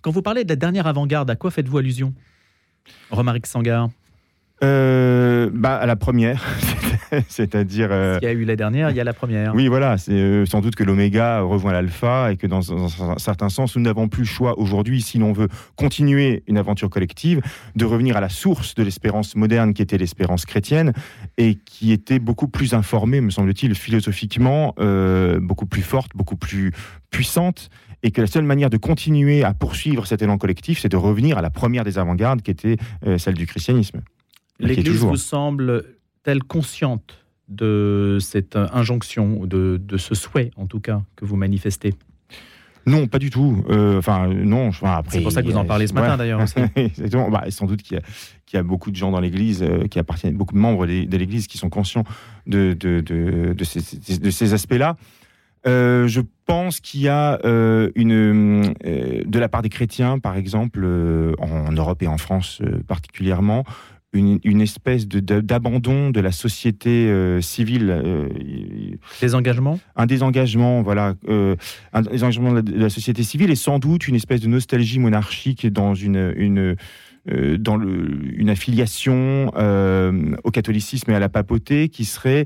Quand 0.00 0.10
vous 0.10 0.22
parlez 0.22 0.42
de 0.42 0.48
la 0.48 0.56
dernière 0.56 0.88
avant-garde, 0.88 1.30
à 1.30 1.36
quoi 1.36 1.52
faites-vous 1.52 1.78
allusion? 1.78 2.12
Romaric 3.10 3.46
Sangar 3.46 3.88
euh, 4.64 5.50
bah, 5.52 5.76
à 5.76 5.84
la 5.84 5.96
première, 5.96 6.42
c'est-à-dire. 7.28 7.88
Euh, 7.90 8.18
il 8.22 8.24
y 8.24 8.28
a 8.28 8.32
eu 8.32 8.46
la 8.46 8.56
dernière, 8.56 8.88
il 8.88 8.96
y 8.96 9.00
a 9.00 9.04
la 9.04 9.12
première. 9.12 9.54
Oui, 9.54 9.68
voilà, 9.68 9.98
c'est 9.98 10.12
euh, 10.12 10.46
sans 10.46 10.62
doute 10.62 10.74
que 10.74 10.82
l'oméga 10.82 11.42
rejoint 11.42 11.72
l'alpha 11.72 12.32
et 12.32 12.38
que 12.38 12.46
dans, 12.46 12.72
un 12.72 13.18
certain 13.18 13.50
sens, 13.50 13.76
nous 13.76 13.82
n'avons 13.82 14.08
plus 14.08 14.22
le 14.22 14.28
choix 14.28 14.58
aujourd'hui, 14.58 15.02
si 15.02 15.18
l'on 15.18 15.34
veut 15.34 15.48
continuer 15.76 16.42
une 16.46 16.56
aventure 16.56 16.88
collective, 16.88 17.42
de 17.74 17.84
revenir 17.84 18.16
à 18.16 18.20
la 18.20 18.30
source 18.30 18.74
de 18.74 18.82
l'espérance 18.82 19.36
moderne 19.36 19.74
qui 19.74 19.82
était 19.82 19.98
l'espérance 19.98 20.46
chrétienne 20.46 20.94
et 21.36 21.56
qui 21.56 21.92
était 21.92 22.18
beaucoup 22.18 22.48
plus 22.48 22.72
informée, 22.72 23.20
me 23.20 23.30
semble-t-il, 23.30 23.74
philosophiquement, 23.74 24.74
beaucoup 25.42 25.66
plus 25.66 25.82
forte, 25.82 26.12
beaucoup 26.14 26.36
plus 26.36 26.72
puissante 27.10 27.68
et 28.02 28.10
que 28.10 28.20
la 28.20 28.26
seule 28.26 28.44
manière 28.44 28.70
de 28.70 28.76
continuer 28.76 29.44
à 29.44 29.54
poursuivre 29.54 30.06
cet 30.06 30.22
élan 30.22 30.38
collectif, 30.38 30.80
c'est 30.80 30.88
de 30.88 30.96
revenir 30.96 31.38
à 31.38 31.42
la 31.42 31.50
première 31.50 31.84
des 31.84 31.98
avant-gardes 31.98 32.42
qui 32.42 32.50
était 32.50 32.76
euh, 33.06 33.18
celle 33.18 33.34
du 33.34 33.46
christianisme. 33.46 34.02
L'Église 34.58 35.00
vous 35.00 35.16
semble-t-elle 35.16 36.42
consciente 36.42 37.26
de 37.48 38.18
cette 38.20 38.56
injonction, 38.56 39.46
de, 39.46 39.80
de 39.82 39.96
ce 39.96 40.14
souhait 40.14 40.50
en 40.56 40.66
tout 40.66 40.80
cas 40.80 41.02
que 41.14 41.24
vous 41.24 41.36
manifestez? 41.36 41.94
Non, 42.86 43.08
pas 43.08 43.18
du 43.18 43.30
tout. 43.30 43.64
Euh, 43.68 43.98
enfin, 43.98 44.28
non. 44.28 44.70
c'est 45.08 45.20
pour 45.20 45.32
ça 45.32 45.42
que 45.42 45.48
vous 45.48 45.56
en 45.56 45.64
parlez 45.64 45.88
ce 45.88 45.92
matin, 45.92 46.16
d'ailleurs. 46.16 46.40
Bah, 47.30 47.44
sans 47.50 47.66
doute 47.66 47.82
qu'il 47.82 48.00
y, 48.52 48.56
a 48.56 48.62
beaucoup 48.62 48.92
de 48.92 48.96
gens 48.96 49.10
dans 49.10 49.18
l'Église 49.18 49.62
euh, 49.62 49.88
qui 49.88 49.98
appartiennent, 49.98 50.36
beaucoup 50.36 50.54
de 50.54 50.60
membres 50.60 50.86
de 50.86 51.16
l'Église 51.16 51.48
qui 51.48 51.58
sont 51.58 51.68
conscients 51.68 52.04
de, 52.46 52.76
de, 52.78 53.00
de, 53.00 53.54
de 53.54 53.64
ces, 53.64 54.18
de 54.18 54.30
ces 54.30 54.54
aspects-là. 54.54 54.96
Euh, 55.66 56.06
je 56.06 56.20
pense 56.46 56.80
qu'il 56.80 57.00
y 57.00 57.08
a 57.08 57.40
euh, 57.44 57.90
une, 57.96 58.74
euh, 58.84 59.22
de 59.24 59.38
la 59.38 59.48
part 59.48 59.62
des 59.62 59.68
chrétiens, 59.68 60.18
par 60.18 60.36
exemple, 60.36 60.86
en 61.38 61.72
Europe 61.72 62.02
et 62.02 62.06
en 62.06 62.18
France 62.18 62.62
particulièrement, 62.86 63.64
une, 64.12 64.62
espèce 64.62 65.06
d'abandon 65.06 66.10
de, 66.10 66.20
la 66.20 66.32
société 66.32 67.12
civile. 67.42 68.02
Désengagement 69.20 69.78
Un 69.94 70.06
désengagement, 70.06 70.80
voilà. 70.82 71.14
un 71.92 72.02
désengagement 72.02 72.54
de 72.54 72.72
la, 72.72 72.88
société 72.88 73.22
civile 73.22 73.50
et 73.50 73.56
sans 73.56 73.78
doute 73.78 74.08
une 74.08 74.14
espèce 74.14 74.40
de 74.40 74.48
nostalgie 74.48 75.00
monarchique 75.00 75.66
dans 75.66 75.94
une, 75.94 76.32
une 76.36 76.76
dans 77.58 77.76
le, 77.76 78.08
une 78.38 78.48
affiliation 78.48 79.48
au 79.48 80.50
catholicisme 80.50 81.10
et 81.10 81.14
à 81.14 81.20
la 81.20 81.28
papauté 81.28 81.90
qui 81.90 82.06
serait 82.06 82.44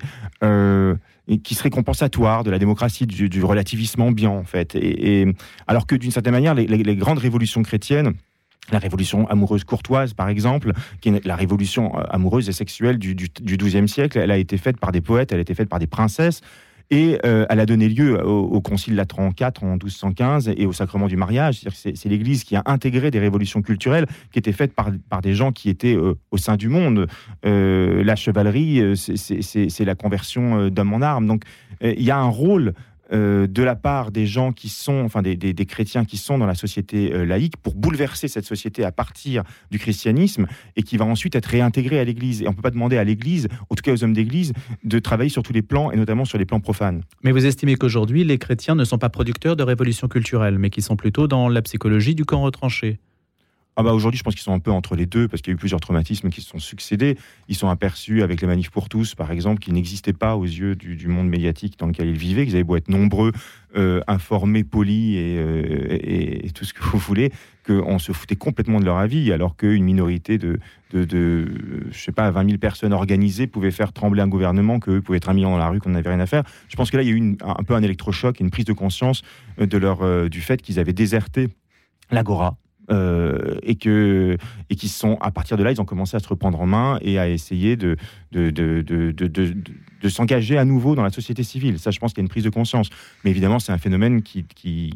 qui 1.38 1.54
serait 1.54 1.70
compensatoire 1.70 2.44
de 2.44 2.50
la 2.50 2.58
démocratie, 2.58 3.06
du, 3.06 3.44
relativisme 3.44 4.02
ambiant, 4.02 4.37
en 4.37 4.44
fait. 4.44 4.75
Et, 4.75 5.26
alors 5.66 5.87
que 5.87 5.94
d'une 5.94 6.10
certaine 6.10 6.32
manière, 6.32 6.54
les, 6.54 6.96
grandes 6.96 7.18
révolutions 7.18 7.62
chrétiennes, 7.62 8.14
la 8.72 8.78
révolution 8.78 9.26
amoureuse 9.28 9.64
courtoise, 9.64 10.12
par 10.12 10.28
exemple, 10.28 10.72
qui 11.00 11.08
est 11.08 11.25
la 11.25 11.37
révolution 11.37 11.99
euh, 11.99 12.02
amoureuse 12.10 12.49
et 12.49 12.52
sexuelle 12.52 12.99
du, 12.99 13.14
XIIe 13.14 13.88
siècle, 13.88 14.18
elle 14.18 14.30
a 14.30 14.37
été 14.37 14.58
faite 14.58 14.78
par 14.78 14.92
des 14.92 15.00
poètes, 15.00 15.32
elle 15.32 15.38
a 15.38 15.42
été 15.42 15.54
faite 15.54 15.68
par 15.68 15.78
des 15.78 15.87
princesses, 15.87 16.40
Et 16.90 17.18
euh, 17.25 17.47
elle 17.49 17.61
a 17.61 17.66
donné 17.66 17.88
lieu 17.88 18.25
au, 18.26 18.61
Concile 18.61 18.97
Latran 18.97 19.30
IV 19.38 19.62
en 19.62 19.73
1215 19.73 20.52
et 20.56 20.66
au 20.66 20.73
sacrement 20.73 21.06
du 21.06 21.16
mariage. 21.16 21.61
C'est 21.73 22.09
l'Église 22.09 22.42
qui 22.42 22.56
a 22.56 22.62
intégré 22.66 23.11
des 23.11 23.20
révolutions 23.20 23.62
culturelles 23.62 24.06
qui 24.32 24.38
étaient 24.40 24.52
faites 24.52 24.75
par, 24.75 24.90
par 25.09 25.20
des 25.20 25.35
gens 25.35 25.52
qui 25.52 25.70
étaient 25.70 25.97
euh, 25.97 26.14
au 26.32 26.37
sein 26.37 26.56
du 26.56 26.68
monde. 26.68 27.06
Euh, 27.47 28.02
la 28.02 28.16
chevalerie, 28.16 28.82
c'est 28.97 29.85
la 29.85 29.94
conversion 29.94 30.68
d'hommes 30.68 30.92
en 30.92 31.00
armes. 31.00 31.26
Donc 31.26 31.44
il 31.80 32.02
y 32.02 32.11
a 32.11 32.18
un 32.18 32.28
rôle 32.28 32.75
euh, 33.12 33.47
de 33.47 33.62
la 33.62 33.75
part 33.75 34.11
des 34.11 34.26
gens 34.26 34.52
qui 34.52 34.69
sont, 34.69 35.02
enfin 35.05 35.23
des, 35.23 35.37
chrétiens 35.67 36.05
qui 36.05 36.17
sont 36.17 36.38
dans 36.38 36.47
la 36.47 36.55
société 36.55 37.12
euh, 37.12 37.25
laïque 37.25 37.57
pour 37.57 37.75
bouleverser 37.75 38.29
cette 38.29 38.45
société 38.45 38.85
à 38.85 38.93
partir 38.93 39.43
du 39.71 39.79
christianisme 39.79 40.47
et 40.76 40.83
qui 40.83 40.97
va 40.97 41.05
ensuite 41.05 41.35
être 41.35 41.47
réintégré 41.47 41.99
à 41.99 42.05
l'Église. 42.05 42.43
Et 42.43 42.47
on 42.47 42.50
ne 42.50 42.57
peut 42.57 42.62
pas 42.62 42.71
demander 42.71 42.99
à 42.99 43.05
l'Église, 43.05 43.49
en 43.69 43.75
tout 43.75 43.83
cas 43.83 43.93
aux 43.93 44.05
hommes 44.05 44.12
d'Église, 44.12 44.52
de 44.85 44.99
travailler 44.99 45.31
sur 45.31 45.43
tous 45.43 45.52
les 45.52 45.62
plans 45.62 45.90
et 45.90 45.97
notamment 45.97 46.25
sur 46.25 46.38
les 46.38 46.45
plans 46.45 46.61
profanes. 46.61 47.02
Mais 47.23 47.33
vous 47.33 47.47
estimez 47.47 47.76
qu'aujourd'hui, 47.76 48.25
les 48.25 48.38
chrétiens 48.38 48.75
ne 48.75 48.85
sont 48.85 48.99
pas 48.99 49.09
producteurs 49.09 49.57
de 49.57 49.62
révolution 49.62 50.09
culturelle, 50.09 50.59
mais 50.59 50.71
qui 50.71 50.83
sont 50.83 50.97
plutôt 50.97 51.26
dans 51.26 51.49
la 51.49 51.62
psychologie 51.62 52.14
du 52.14 52.25
camp 52.25 52.43
retranché 52.43 52.99
ah 53.76 53.82
bah 53.82 53.94
aujourd'hui, 53.94 54.18
je 54.18 54.24
pense 54.24 54.34
qu'ils 54.34 54.42
sont 54.42 54.52
un 54.52 54.58
peu 54.58 54.72
entre 54.72 54.96
les 54.96 55.06
deux 55.06 55.28
parce 55.28 55.42
qu'il 55.42 55.52
y 55.52 55.54
a 55.54 55.54
eu 55.54 55.58
plusieurs 55.58 55.80
traumatismes 55.80 56.28
qui 56.28 56.40
se 56.40 56.48
sont 56.48 56.58
succédés. 56.58 57.16
Ils 57.48 57.54
sont 57.54 57.68
aperçus 57.68 58.22
avec 58.22 58.40
les 58.40 58.46
manifs 58.46 58.70
pour 58.70 58.88
tous, 58.88 59.14
par 59.14 59.30
exemple, 59.30 59.60
qui 59.60 59.72
n'existaient 59.72 60.12
pas 60.12 60.36
aux 60.36 60.44
yeux 60.44 60.74
du, 60.74 61.08
monde 61.08 61.28
médiatique 61.28 61.78
dans 61.78 61.86
lequel 61.86 62.08
ils 62.08 62.18
vivaient, 62.18 62.44
qu'ils 62.44 62.56
avaient 62.56 62.64
beau 62.64 62.76
être 62.76 62.88
nombreux, 62.88 63.32
euh, 63.76 64.00
informés, 64.08 64.64
polis 64.64 65.14
euh, 65.16 65.86
et, 65.88 66.50
tout 66.50 66.64
ce 66.64 66.74
que 66.74 66.82
vous 66.82 66.98
voulez, 66.98 67.30
qu'on 67.64 68.00
se 68.00 68.10
foutait 68.10 68.36
complètement 68.36 68.80
de 68.80 68.84
leur 68.84 68.98
avis, 68.98 69.32
alors 69.32 69.56
qu'une 69.56 69.84
minorité 69.84 70.36
de, 70.36 70.58
de, 70.92 71.86
je 71.92 71.98
sais 71.98 72.12
pas, 72.12 72.30
20 72.32 72.46
000 72.46 72.58
personnes 72.58 72.92
organisées 72.92 73.46
pouvait 73.46 73.70
faire 73.70 73.92
trembler 73.92 74.20
un 74.20 74.28
gouvernement, 74.28 74.80
qu'eux 74.80 75.00
pouvaient 75.00 75.18
être 75.18 75.28
un 75.28 75.34
million 75.34 75.52
dans 75.52 75.58
la 75.58 75.68
rue, 75.68 75.78
qu'on 75.78 75.90
n'avait 75.90 76.10
rien 76.10 76.20
à 76.20 76.26
faire. 76.26 76.42
Je 76.68 76.76
pense 76.76 76.90
que 76.90 76.96
là, 76.96 77.04
il 77.04 77.08
y 77.08 77.12
a 77.12 77.14
eu 77.14 77.36
un 77.40 77.62
peu 77.62 77.74
un 77.74 77.82
électrochoc, 77.82 78.40
une 78.40 78.50
prise 78.50 78.64
de 78.64 78.72
conscience 78.72 79.22
euh, 79.60 79.66
de 79.66 79.78
leur, 79.78 80.28
du 80.28 80.40
fait 80.40 80.60
qu'ils 80.60 80.80
avaient 80.80 80.92
déserté 80.92 81.48
l'agora, 82.10 82.56
euh, 82.90 83.56
et 83.62 83.76
que 83.76 84.37
et 84.68 84.76
qui 84.76 84.88
sont 84.88 85.16
à 85.20 85.30
partir 85.30 85.56
de 85.56 85.62
là 85.62 85.73
ils 85.73 85.80
ont 85.80 85.85
commencé 85.85 86.16
à 86.16 86.20
se 86.20 86.28
reprendre 86.28 86.61
en 86.61 86.66
main 86.66 86.99
et 87.02 87.18
à 87.18 87.28
essayer 87.28 87.76
de 87.76 87.97
de, 88.32 88.50
de, 88.50 88.82
de, 88.82 89.11
de 90.00 90.09
s'engager 90.09 90.59
à 90.59 90.64
nouveau 90.64 90.94
dans 90.94 91.02
la 91.02 91.11
société 91.11 91.42
civile. 91.42 91.78
Ça, 91.78 91.90
je 91.90 91.99
pense 91.99 92.12
qu'il 92.12 92.18
y 92.18 92.23
a 92.23 92.26
une 92.26 92.28
prise 92.28 92.44
de 92.44 92.50
conscience. 92.50 92.90
Mais 93.25 93.30
évidemment, 93.30 93.59
c'est 93.59 93.73
un 93.73 93.78
phénomène 93.78 94.23
qui, 94.23 94.44
qui 94.44 94.92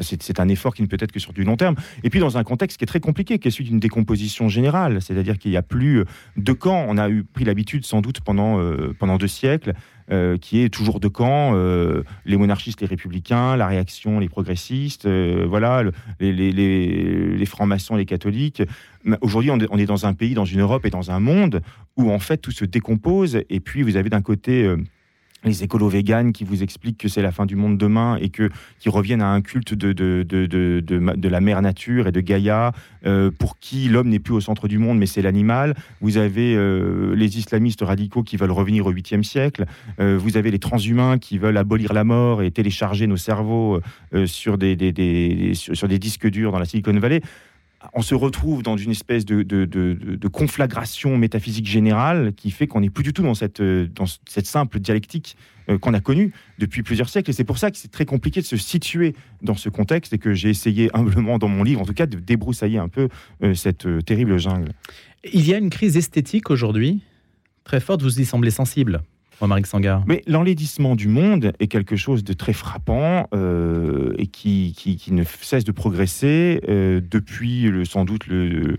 c'est 0.00 0.40
un 0.40 0.48
effort 0.48 0.74
qui 0.74 0.82
ne 0.82 0.86
peut 0.86 0.96
être 1.00 1.12
que 1.12 1.20
sur 1.20 1.32
du 1.32 1.44
long 1.44 1.56
terme. 1.56 1.76
Et 2.02 2.10
puis 2.10 2.20
dans 2.20 2.38
un 2.38 2.44
contexte 2.44 2.78
qui 2.78 2.84
est 2.84 2.86
très 2.86 3.00
compliqué, 3.00 3.38
qui 3.38 3.48
est 3.48 3.50
celui 3.50 3.66
d'une 3.66 3.80
décomposition 3.80 4.48
générale, 4.48 5.00
c'est-à-dire 5.02 5.38
qu'il 5.38 5.50
n'y 5.50 5.56
a 5.56 5.62
plus 5.62 6.04
de 6.36 6.52
camps. 6.52 6.84
On 6.88 6.98
a 6.98 7.08
eu 7.08 7.24
pris 7.24 7.44
l'habitude, 7.44 7.84
sans 7.84 8.00
doute 8.00 8.20
pendant 8.20 8.58
euh, 8.58 8.94
pendant 8.98 9.16
deux 9.16 9.28
siècles, 9.28 9.74
qui 10.40 10.60
est 10.62 10.68
toujours 10.70 11.00
de 11.00 11.08
camp, 11.08 11.52
euh, 11.54 12.02
les 12.24 12.36
monarchistes, 12.36 12.80
les 12.80 12.86
républicains, 12.86 13.56
la 13.56 13.66
réaction, 13.66 14.18
les 14.20 14.28
progressistes, 14.28 15.06
euh, 15.06 15.44
voilà, 15.48 15.84
les, 16.18 16.32
les 16.32 17.46
francs-maçons, 17.46 17.96
les 17.96 18.06
catholiques. 18.06 18.62
Aujourd'hui, 19.20 19.50
on 19.50 19.78
est 19.78 19.86
dans 19.86 20.06
un 20.06 20.14
pays, 20.14 20.34
dans 20.34 20.44
une 20.44 20.60
Europe 20.60 20.86
et 20.86 20.90
dans 20.90 21.10
un 21.10 21.20
monde 21.20 21.60
où 21.96 22.10
en 22.10 22.18
fait 22.18 22.38
tout 22.38 22.52
se 22.52 22.64
décompose. 22.64 23.40
Et 23.50 23.60
puis 23.60 23.82
vous 23.82 23.96
avez 23.96 24.08
d'un 24.08 24.22
côté 24.22 24.74
les 25.44 25.62
écolos 25.62 25.88
véganes 25.88 26.32
qui 26.32 26.44
vous 26.44 26.62
expliquent 26.62 26.98
que 26.98 27.08
c'est 27.08 27.22
la 27.22 27.32
fin 27.32 27.46
du 27.46 27.56
monde 27.56 27.78
demain 27.78 28.16
et 28.20 28.28
que 28.28 28.50
qui 28.80 28.88
reviennent 28.88 29.22
à 29.22 29.28
un 29.28 29.40
culte 29.40 29.74
de, 29.74 29.92
de, 29.92 30.24
de, 30.28 30.46
de, 30.46 30.80
de 30.80 31.28
la 31.28 31.40
mère 31.40 31.62
nature 31.62 32.08
et 32.08 32.12
de 32.12 32.20
Gaïa, 32.20 32.72
euh, 33.06 33.30
pour 33.30 33.58
qui 33.58 33.88
l'homme 33.88 34.08
n'est 34.08 34.18
plus 34.18 34.34
au 34.34 34.40
centre 34.40 34.68
du 34.68 34.78
monde, 34.78 34.98
mais 34.98 35.06
c'est 35.06 35.22
l'animal. 35.22 35.74
Vous 36.00 36.16
avez 36.16 36.54
euh, 36.56 37.14
les 37.14 37.38
islamistes 37.38 37.82
radicaux 37.82 38.22
qui 38.22 38.36
veulent 38.36 38.50
revenir 38.50 38.86
au 38.86 38.92
8e 38.92 39.22
siècle. 39.22 39.66
Euh, 40.00 40.18
vous 40.18 40.36
avez 40.36 40.50
les 40.50 40.58
transhumains 40.58 41.18
qui 41.18 41.38
veulent 41.38 41.56
abolir 41.56 41.92
la 41.92 42.04
mort 42.04 42.42
et 42.42 42.50
télécharger 42.50 43.06
nos 43.06 43.16
cerveaux 43.16 43.80
sur, 44.26 44.58
des, 44.58 45.52
sur 45.54 45.88
des 45.88 45.98
disques 45.98 46.28
durs 46.28 46.52
dans 46.52 46.58
la 46.58 46.64
Silicon 46.64 46.98
Valley 46.98 47.20
on 47.94 48.02
se 48.02 48.14
retrouve 48.14 48.62
dans 48.62 48.76
une 48.76 48.90
espèce 48.90 49.24
de, 49.24 50.28
conflagration 50.28 51.16
métaphysique 51.16 51.66
générale 51.66 52.32
qui 52.34 52.50
fait 52.50 52.66
qu'on 52.66 52.80
n'est 52.80 52.90
plus 52.90 53.04
du 53.04 53.12
tout 53.12 53.22
dans 53.22 53.34
cette, 53.34 53.62
dans 53.62 54.04
cette 54.26 54.46
simple 54.46 54.80
dialectique 54.80 55.36
euh, 55.68 55.78
qu'on 55.78 55.94
a 55.94 56.00
connue 56.00 56.32
depuis 56.58 56.82
plusieurs 56.82 57.08
siècles. 57.08 57.30
Et 57.30 57.32
c'est 57.32 57.44
pour 57.44 57.58
ça 57.58 57.70
que 57.70 57.76
c'est 57.76 57.90
très 57.90 58.04
compliqué 58.04 58.40
de 58.40 58.46
se 58.46 58.56
situer 58.56 59.14
dans 59.42 59.54
ce 59.54 59.68
contexte 59.68 60.12
et 60.12 60.18
que 60.18 60.32
j'ai 60.32 60.50
essayé 60.50 60.90
humblement 60.94 61.38
dans 61.38 61.48
mon 61.48 61.62
livre, 61.62 61.80
en 61.80 61.84
tout 61.84 61.94
cas, 61.94 62.06
de 62.06 62.18
débroussailler 62.18 62.78
un 62.78 62.88
peu 62.88 63.08
euh, 63.42 63.54
cette 63.54 63.86
euh, 63.86 64.00
terrible 64.00 64.38
jungle. 64.38 64.72
Il 65.32 65.46
y 65.46 65.54
a 65.54 65.58
une 65.58 65.70
crise 65.70 65.96
esthétique 65.96 66.50
aujourd'hui 66.50 67.02
très 67.64 67.80
forte, 67.80 68.02
vous 68.02 68.20
y 68.20 68.24
semblez 68.24 68.50
sensible 68.50 69.02
mais 70.06 70.22
l'enlaidissement 70.26 70.96
du 70.96 71.08
monde 71.08 71.52
est 71.60 71.68
quelque 71.68 71.96
chose 71.96 72.24
de 72.24 72.32
très 72.32 72.52
frappant 72.52 73.28
euh, 73.34 74.12
et 74.18 74.26
qui, 74.26 74.74
qui, 74.76 75.12
ne 75.12 75.22
cesse 75.24 75.64
de 75.64 75.72
progresser 75.72 76.60
euh, 76.68 77.00
depuis 77.00 77.62
le, 77.62 77.84
sans 77.84 78.04
doute 78.04 78.26
le, 78.26 78.76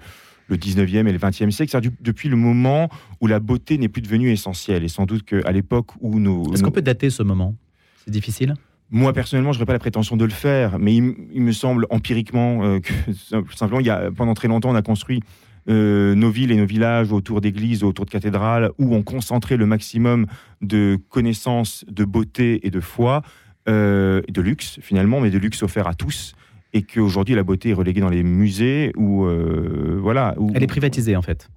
le 0.47 0.57
19e 0.57 1.07
et 1.07 1.11
le 1.11 1.17
20e 1.17 1.51
siècle, 1.51 1.71
c'est-à-dire 1.71 1.91
depuis 2.01 2.27
le 2.29 2.35
moment 2.35 2.89
où 3.21 3.27
la 3.27 3.39
beauté 3.39 3.77
n'est 3.77 3.87
plus 3.87 4.01
devenue 4.01 4.31
essentielle. 4.31 4.83
Et 4.83 4.89
sans 4.89 5.05
doute 5.05 5.23
qu'à 5.23 5.51
l'époque 5.51 5.91
où 6.01 6.19
nous... 6.19 6.51
Est-ce 6.53 6.63
qu'on 6.63 6.71
peut 6.71 6.81
dater 6.81 7.09
ce 7.09 7.23
moment? 7.23 7.55
C'est 8.03 8.11
difficile? 8.11 8.55
Moi, 8.91 9.13
personnellement, 9.13 9.53
je 9.53 9.59
n'aurais 9.59 9.67
pas 9.67 9.73
la 9.73 9.79
prétention 9.79 10.17
de 10.17 10.25
le 10.25 10.31
faire, 10.31 10.79
mais 10.79 10.95
il, 10.95 11.03
me 11.41 11.51
semble 11.51 11.85
empiriquement 11.91 12.63
euh, 12.63 12.79
que 12.79 12.91
simplement, 13.55 13.79
il 13.79 13.85
y 13.85 13.91
a, 13.91 14.09
pendant 14.11 14.33
très 14.33 14.47
longtemps, 14.47 14.71
on 14.71 14.75
a 14.75 14.81
construit 14.81 15.21
euh, 15.69 16.15
nos 16.15 16.29
villes 16.29 16.51
et 16.51 16.55
nos 16.55 16.65
villages 16.65 17.11
autour 17.11 17.41
d'églises, 17.41 17.83
autour 17.83 18.05
de 18.05 18.11
cathédrales, 18.11 18.71
où 18.77 18.95
on 18.95 19.03
concentrait 19.03 19.57
le 19.57 19.65
maximum 19.65 20.25
de 20.61 20.97
connaissances, 21.09 21.85
de 21.89 22.05
beauté 22.05 22.65
et 22.65 22.71
de 22.71 22.79
foi, 22.79 23.21
euh, 23.67 24.21
de 24.27 24.41
luxe 24.41 24.79
finalement, 24.81 25.19
mais 25.19 25.29
de 25.29 25.37
luxe 25.37 25.61
offert 25.63 25.87
à 25.87 25.93
tous 25.93 26.33
et 26.73 26.83
qu'aujourd'hui 26.83 27.35
la 27.35 27.43
beauté 27.43 27.69
est 27.69 27.73
reléguée 27.73 28.01
dans 28.01 28.09
les 28.09 28.23
musées 28.23 28.91
ou 28.95 29.25
euh, 29.25 29.97
voilà. 30.01 30.35
Elle 30.53 30.63
est 30.63 30.67
privatisée 30.67 31.15
en 31.15 31.21
fait 31.21 31.49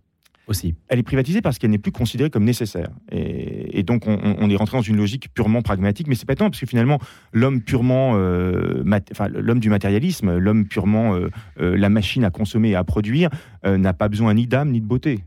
aussi. 0.53 0.75
Elle 0.89 0.99
est 0.99 1.03
privatisée 1.03 1.41
parce 1.41 1.59
qu'elle 1.59 1.71
n'est 1.71 1.79
plus 1.79 1.93
considérée 1.93 2.31
comme 2.31 2.45
nécessaire. 2.45 2.89
Et, 3.11 3.83
donc, 3.83 4.07
on, 4.07 4.49
est 4.51 4.57
rentré 4.57 4.77
dans 4.77 4.83
une 4.83 4.97
logique 4.97 5.33
purement 5.35 5.63
pragmatique, 5.63 6.07
mais 6.07 6.15
c'est 6.15 6.27
pas 6.27 6.37
tant, 6.37 6.51
parce 6.51 6.61
que 6.61 6.67
finalement, 6.67 6.99
l'homme 7.33 7.63
purement, 7.63 8.13
euh, 8.15 8.85
enfin, 9.11 9.29
l'homme 9.29 9.59
du 9.59 9.71
matérialisme, 9.71 10.37
l'homme 10.37 10.67
purement 10.67 11.15
euh, 11.15 11.31
euh, 11.61 11.77
la 11.77 11.89
machine 11.89 12.25
à 12.25 12.31
consommer 12.31 12.71
et 12.71 12.77
à 12.77 12.85
produire, 12.85 13.31
n'a 13.65 13.93
pas 13.93 14.09
besoin 14.09 14.35
ni 14.35 14.47
d'âme 14.47 14.71
ni 14.71 14.81
de 14.81 14.87
beauté. 14.87 15.25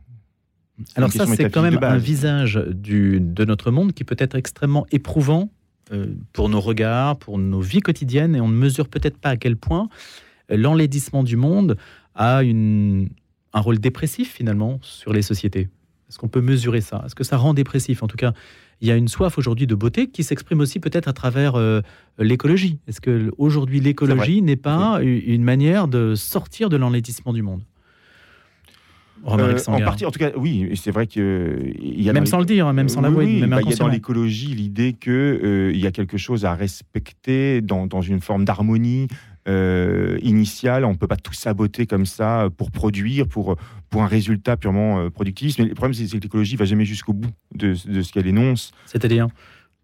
Alors 0.96 1.12
ça, 1.12 1.26
c'est 1.26 1.50
quand 1.50 1.62
même 1.62 1.80
un 1.82 1.98
visage 1.98 2.62
du, 2.74 3.20
de 3.20 3.46
notre 3.46 3.72
monde 3.72 3.94
qui 3.94 4.04
peut 4.04 4.18
être 4.20 4.36
extrêmement 4.36 4.86
éprouvant 4.92 5.50
pour 6.34 6.50
nos 6.50 6.60
regards, 6.60 7.18
pour 7.18 7.38
nos 7.38 7.62
vies 7.62 7.82
quotidiennes, 7.82 8.36
et 8.36 8.42
on 8.42 8.48
ne 8.48 8.56
mesure 8.56 8.88
peut-être 8.88 9.18
pas 9.18 9.30
à 9.30 9.38
quel 9.38 9.56
point 9.58 9.90
l'enlaidissement 10.50 11.24
du 11.24 11.38
monde 11.38 11.78
a 12.16 12.44
une, 12.44 13.10
un 13.56 13.62
rôle 13.62 13.80
dépressif 13.80 14.34
finalement 14.34 14.78
sur 14.82 15.14
les 15.14 15.24
sociétés. 15.24 15.70
Est-ce 16.10 16.20
qu'on 16.20 16.28
peut 16.28 16.42
mesurer 16.42 16.82
ça? 16.82 17.02
Est-ce 17.06 17.16
que 17.16 17.24
ça 17.24 17.38
rend 17.38 17.56
dépressif? 17.56 18.04
En 18.04 18.08
tout 18.08 18.18
cas, 18.18 18.34
il 18.82 18.88
y 18.88 18.92
a 18.92 18.96
une 18.96 19.08
soif 19.08 19.38
aujourd'hui 19.40 19.66
de 19.66 19.74
beauté 19.74 20.08
qui 20.08 20.24
s'exprime 20.24 20.60
aussi 20.60 20.80
peut-être 20.80 21.08
à 21.08 21.14
travers 21.14 21.56
euh, 21.56 21.82
l'écologie. 22.20 22.78
Est-ce 22.88 23.02
que 23.02 23.32
aujourd'hui 23.38 23.80
l'écologie 23.80 24.42
n'est 24.44 24.58
pas 24.58 25.00
une 25.02 25.44
manière 25.44 25.88
de 25.88 26.14
sortir 26.14 26.70
de 26.70 26.78
l'enlaidissement 26.78 27.34
du 27.34 27.42
monde? 27.42 27.62
Euh, 29.28 29.58
en 29.68 29.80
partie, 29.80 30.06
en 30.06 30.12
tout 30.12 30.20
cas, 30.20 30.32
oui, 30.36 30.70
c'est 30.76 30.92
vrai 30.92 31.08
que 31.08 31.74
y 31.82 32.10
a 32.10 32.14
même 32.14 32.28
sans 32.28 32.38
le 32.38 32.46
dire, 32.46 32.72
même 32.74 32.90
sans 32.90 33.02
l'avouer, 33.02 33.42
bah, 33.48 33.60
il 33.64 33.72
y 33.72 33.74
a 33.74 33.78
dans 33.78 33.88
l'écologie 33.88 34.54
l'idée 34.54 34.94
que 34.94 35.10
euh, 35.12 35.72
il 35.74 35.80
y 35.80 35.88
a 35.88 35.92
quelque 35.92 36.18
chose 36.18 36.46
à 36.46 36.54
respecter 36.54 37.62
dans, 37.62 37.88
dans 37.88 38.02
une 38.02 38.22
forme 38.22 38.46
d'harmonie 38.46 39.08
euh, 39.48 40.18
initiale. 40.24 40.86
On 40.86 40.92
ne 40.92 40.98
peut 40.98 41.08
pas 41.08 41.18
tout 41.18 41.34
saboter 41.34 41.86
comme 41.86 42.08
ça 42.08 42.50
pour 42.58 42.72
produire, 42.72 43.28
pour, 43.28 43.58
pour 43.92 44.02
un 44.02 44.08
résultat 44.08 44.58
purement 44.58 44.98
euh, 44.98 45.10
productif. 45.12 45.60
Mais 45.60 45.66
le 45.66 45.76
problème, 45.76 45.94
c'est 45.94 46.08
que 46.18 46.24
l'écologie 46.24 46.56
va 46.56 46.66
jamais 46.66 46.86
jusqu'au 46.86 47.14
bout 47.14 47.30
de, 47.54 47.76
de 47.88 48.02
ce 48.02 48.12
qu'elle 48.12 48.26
énonce. 48.26 48.72
C'est-à-dire? 48.88 49.28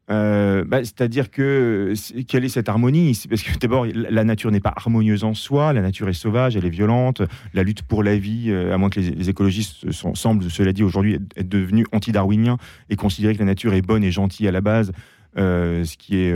Euh, 0.09 0.63
bah, 0.65 0.79
C'est-à-dire 0.79 1.29
que 1.29 1.93
quelle 2.27 2.43
est 2.43 2.49
cette 2.49 2.69
harmonie? 2.69 3.15
Parce 3.29 3.43
que 3.43 3.55
d'abord, 3.59 3.85
la 3.85 4.23
nature 4.23 4.49
n'est 4.49 4.61
pas 4.61 4.73
harmonieuse 4.75 5.23
en 5.23 5.35
soi, 5.35 5.73
la 5.73 5.81
nature 5.81 6.09
est 6.09 6.13
sauvage, 6.13 6.55
elle 6.55 6.65
est 6.65 6.69
violente. 6.69 7.21
La 7.53 7.61
lutte 7.61 7.83
pour 7.83 8.01
la 8.01 8.17
vie, 8.17 8.51
à 8.51 8.79
moins 8.79 8.89
que 8.89 8.99
les, 8.99 9.29
écologistes 9.29 9.91
semblent, 9.91 10.49
cela 10.49 10.73
dit 10.73 10.81
aujourd'hui, 10.81 11.19
être 11.35 11.47
devenus 11.47 11.85
anti-darwiniens 11.91 12.57
et 12.89 12.95
considérer 12.95 13.35
que 13.35 13.39
la 13.39 13.45
nature 13.45 13.75
est 13.75 13.83
bonne 13.83 14.03
et 14.03 14.11
gentille 14.11 14.47
à 14.47 14.51
la 14.51 14.61
base, 14.61 14.91
ce 15.35 15.97
qui 15.97 16.17
est 16.17 16.35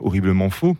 horriblement 0.00 0.50
faux. 0.50 0.76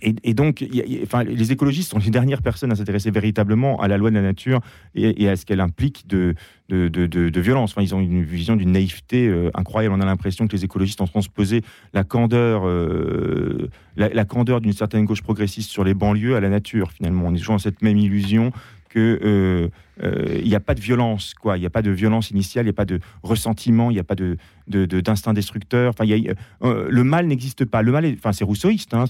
Et, 0.00 0.34
donc, 0.34 0.64
enfin, 1.02 1.24
les 1.24 1.52
écologistes 1.52 1.90
sont 1.90 1.98
les 1.98 2.10
dernières 2.10 2.42
personnes 2.42 2.72
à 2.72 2.76
s'intéresser 2.76 3.10
véritablement 3.10 3.80
à 3.80 3.88
la 3.88 3.96
loi 3.98 4.10
de 4.10 4.14
la 4.14 4.22
nature 4.22 4.60
et, 4.94 5.28
à 5.28 5.36
ce 5.36 5.44
qu'elle 5.44 5.60
implique 5.60 6.06
de, 6.06 6.34
violence. 6.68 7.72
Enfin, 7.72 7.82
ils 7.82 7.94
ont 7.94 8.00
une 8.00 8.22
vision 8.22 8.56
d'une 8.56 8.72
naïveté 8.72 9.28
euh, 9.28 9.50
incroyable. 9.54 9.94
On 9.94 10.00
a 10.00 10.06
l'impression 10.06 10.46
que 10.46 10.56
les 10.56 10.64
écologistes 10.64 11.00
ont 11.00 11.06
transposé 11.06 11.62
la 11.92 12.04
candeur, 12.04 12.62
euh, 12.66 13.68
la, 13.96 14.24
candeur 14.24 14.60
d'une 14.60 14.72
certaine 14.72 15.04
gauche 15.04 15.22
progressiste 15.22 15.70
sur 15.70 15.84
les 15.84 15.94
banlieues 15.94 16.36
à 16.36 16.40
la 16.40 16.48
nature. 16.48 16.92
Finalement, 16.92 17.24
on 17.26 17.34
est 17.34 17.38
toujours 17.38 17.54
dans 17.54 17.58
cette 17.58 17.82
même 17.82 17.98
illusion 17.98 18.52
que 18.88 19.70
il 20.00 20.48
n'y 20.48 20.54
a 20.54 20.60
pas 20.60 20.74
de 20.74 20.80
violence, 20.80 21.34
quoi. 21.34 21.56
Il 21.56 21.60
n'y 21.60 21.66
a 21.66 21.70
pas 21.70 21.82
de 21.82 21.90
violence 21.90 22.30
initiale, 22.30 22.64
il 22.64 22.68
n'y 22.68 22.70
a 22.70 22.74
pas 22.74 22.84
de 22.84 23.00
ressentiment, 23.22 23.90
il 23.90 23.94
n'y 23.94 24.00
a 24.00 24.04
pas 24.04 24.14
de, 24.14 24.36
d'instinct 24.66 25.32
destructeur. 25.32 25.90
Enfin, 25.90 26.04
y 26.04 26.28
a, 26.28 26.34
le 26.62 27.04
mal 27.04 27.26
n'existe 27.26 27.64
pas. 27.64 27.82
Le 27.82 27.92
mal, 27.92 28.06
enfin, 28.16 28.32
c'est 28.32 28.44
rousseauiste. 28.44 28.94
Hein, 28.94 29.04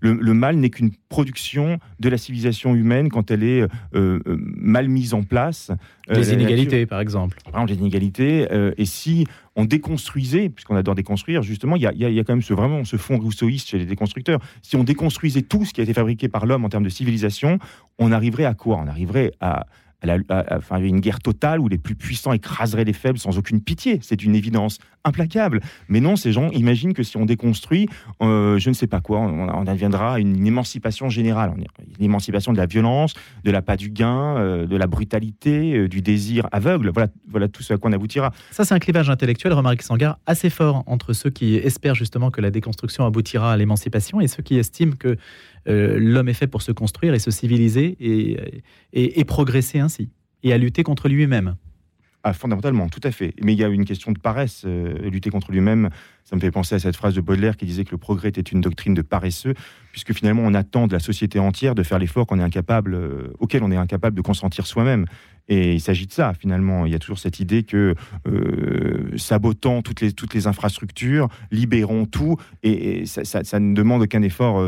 le, 0.00 0.32
mal 0.34 0.56
n'est 0.56 0.70
qu'une 0.70 0.90
production 1.08 1.78
de 1.98 2.08
la 2.08 2.18
civilisation 2.18 2.74
humaine 2.74 3.08
quand 3.08 3.30
elle 3.30 3.44
est 3.44 3.66
mal 3.92 4.88
mise 4.88 5.14
en 5.14 5.22
place. 5.22 5.70
Les 6.08 6.32
inégalités, 6.32 6.86
par 6.86 7.00
exemple. 7.00 7.38
Par 7.44 7.54
exemple, 7.54 7.72
les 7.72 7.78
inégalités. 7.78 8.46
et 8.76 8.84
si 8.84 9.26
on 9.56 9.64
déconstruisait, 9.64 10.48
puisqu'on 10.48 10.76
adore 10.76 10.94
déconstruire, 10.94 11.42
justement, 11.42 11.76
il 11.76 11.82
y 11.82 11.86
a, 11.86 12.24
quand 12.24 12.32
même 12.32 12.42
ce, 12.42 12.54
vraiment 12.54 12.84
ce 12.84 12.96
fond 12.96 13.18
rousseauiste 13.18 13.68
chez 13.68 13.78
les 13.78 13.84
déconstructeurs. 13.84 14.40
Si 14.62 14.76
on 14.76 14.84
déconstruisait 14.84 15.42
tout 15.42 15.64
ce 15.64 15.72
qui 15.72 15.80
a 15.80 15.84
été 15.84 15.92
fabriqué 15.92 16.28
par 16.28 16.46
l'homme 16.46 16.64
en 16.64 16.68
termes 16.68 16.84
de 16.84 16.88
civilisation, 16.88 17.58
on 17.98 18.12
arriverait 18.12 18.44
à 18.44 18.54
quoi? 18.54 18.76
On 18.76 18.86
arriverait 18.86 19.32
à, 19.40 19.66
enfin, 20.04 20.78
une 20.82 21.00
guerre 21.00 21.20
totale 21.20 21.60
où 21.60 21.68
les 21.68 21.78
plus 21.78 21.94
puissants 21.94 22.32
écraseraient 22.32 22.84
les 22.84 22.92
faibles 22.92 23.18
sans 23.18 23.38
aucune 23.38 23.60
pitié. 23.60 23.98
C'est 24.02 24.22
une 24.22 24.34
évidence 24.34 24.78
implacable. 25.04 25.60
Mais 25.88 26.00
non, 26.00 26.16
ces 26.16 26.32
gens 26.32 26.50
imaginent 26.50 26.92
que 26.92 27.02
si 27.02 27.16
on 27.16 27.24
déconstruit, 27.24 27.88
euh, 28.22 28.58
je 28.58 28.68
ne 28.68 28.74
sais 28.74 28.86
pas 28.86 29.00
quoi, 29.00 29.18
on, 29.18 29.48
on 29.48 29.66
adviendra 29.66 30.20
une, 30.20 30.46
émancipation 30.46 31.08
générale, 31.08 31.52
une 31.98 32.04
émancipation 32.04 32.52
de 32.52 32.58
la 32.58 32.66
violence, 32.66 33.14
de 33.44 33.50
la 33.50 33.62
pas 33.62 33.76
du 33.76 33.90
gain, 33.90 34.36
euh, 34.36 34.66
de 34.66 34.76
la 34.76 34.86
brutalité, 34.86 35.74
euh, 35.74 35.88
du 35.88 36.02
désir 36.02 36.48
aveugle. 36.52 36.90
Voilà, 36.92 37.08
voilà 37.28 37.48
tout 37.48 37.62
ce 37.62 37.74
à 37.74 37.76
quoi 37.76 37.90
on 37.90 37.92
aboutira. 37.92 38.32
Ça, 38.50 38.64
c'est 38.64 38.74
un 38.74 38.78
clivage 38.78 39.10
intellectuel, 39.10 39.52
remarque 39.52 39.82
Sangar, 39.82 40.18
assez 40.26 40.50
fort 40.50 40.82
entre 40.86 41.12
ceux 41.12 41.30
qui 41.30 41.56
espèrent 41.56 41.94
justement 41.94 42.30
que 42.30 42.40
la 42.40 42.50
déconstruction 42.50 43.06
aboutira 43.06 43.52
à 43.52 43.56
l'émancipation 43.56 44.20
et 44.20 44.28
ceux 44.28 44.42
qui 44.42 44.58
estiment 44.58 44.94
que 44.98 45.16
l'homme 45.66 46.28
est 46.28 46.34
fait 46.34 46.46
pour 46.46 46.62
se 46.62 46.72
construire 46.72 47.14
et 47.14 47.18
se 47.18 47.30
civiliser 47.30 47.96
et, 48.00 48.62
et 48.92 49.24
progresser 49.24 49.78
ainsi, 49.78 50.10
et 50.42 50.52
à 50.52 50.58
lutter 50.58 50.82
contre 50.82 51.08
lui-même. 51.08 51.56
Ah, 52.22 52.34
fondamentalement, 52.34 52.90
tout 52.90 53.00
à 53.02 53.12
fait. 53.12 53.32
Mais 53.42 53.54
il 53.54 53.58
y 53.58 53.64
a 53.64 53.68
une 53.68 53.86
question 53.86 54.12
de 54.12 54.18
paresse. 54.18 54.64
Euh, 54.66 55.08
lutter 55.08 55.30
contre 55.30 55.52
lui-même, 55.52 55.88
ça 56.24 56.36
me 56.36 56.40
fait 56.40 56.50
penser 56.50 56.74
à 56.74 56.78
cette 56.78 56.96
phrase 56.96 57.14
de 57.14 57.22
Baudelaire 57.22 57.56
qui 57.56 57.64
disait 57.64 57.84
que 57.84 57.92
le 57.92 57.96
progrès 57.96 58.28
était 58.28 58.42
une 58.42 58.60
doctrine 58.60 58.92
de 58.92 59.00
paresseux, 59.00 59.54
puisque 59.90 60.12
finalement 60.12 60.42
on 60.44 60.52
attend 60.52 60.86
de 60.86 60.92
la 60.92 60.98
société 60.98 61.38
entière 61.38 61.74
de 61.74 61.82
faire 61.82 61.98
l'effort 61.98 62.26
qu'on 62.26 62.38
est 62.38 62.42
incapable, 62.42 62.94
euh, 62.94 63.32
auquel 63.38 63.62
on 63.62 63.70
est 63.70 63.76
incapable 63.76 64.16
de 64.16 64.20
consentir 64.20 64.66
soi-même. 64.66 65.06
Et 65.48 65.74
il 65.74 65.80
s'agit 65.80 66.06
de 66.06 66.12
ça, 66.12 66.32
finalement. 66.38 66.86
Il 66.86 66.92
y 66.92 66.94
a 66.94 66.98
toujours 66.98 67.18
cette 67.18 67.40
idée 67.40 67.62
que 67.62 67.94
euh, 68.28 69.16
sabotant 69.16 69.82
toutes 69.82 70.00
les, 70.00 70.46
infrastructures, 70.46 71.28
libérons 71.50 72.06
tout, 72.06 72.36
et, 72.62 73.04
ça, 73.06 73.60
ne 73.60 73.74
demande 73.74 74.02
aucun 74.02 74.22
effort 74.22 74.64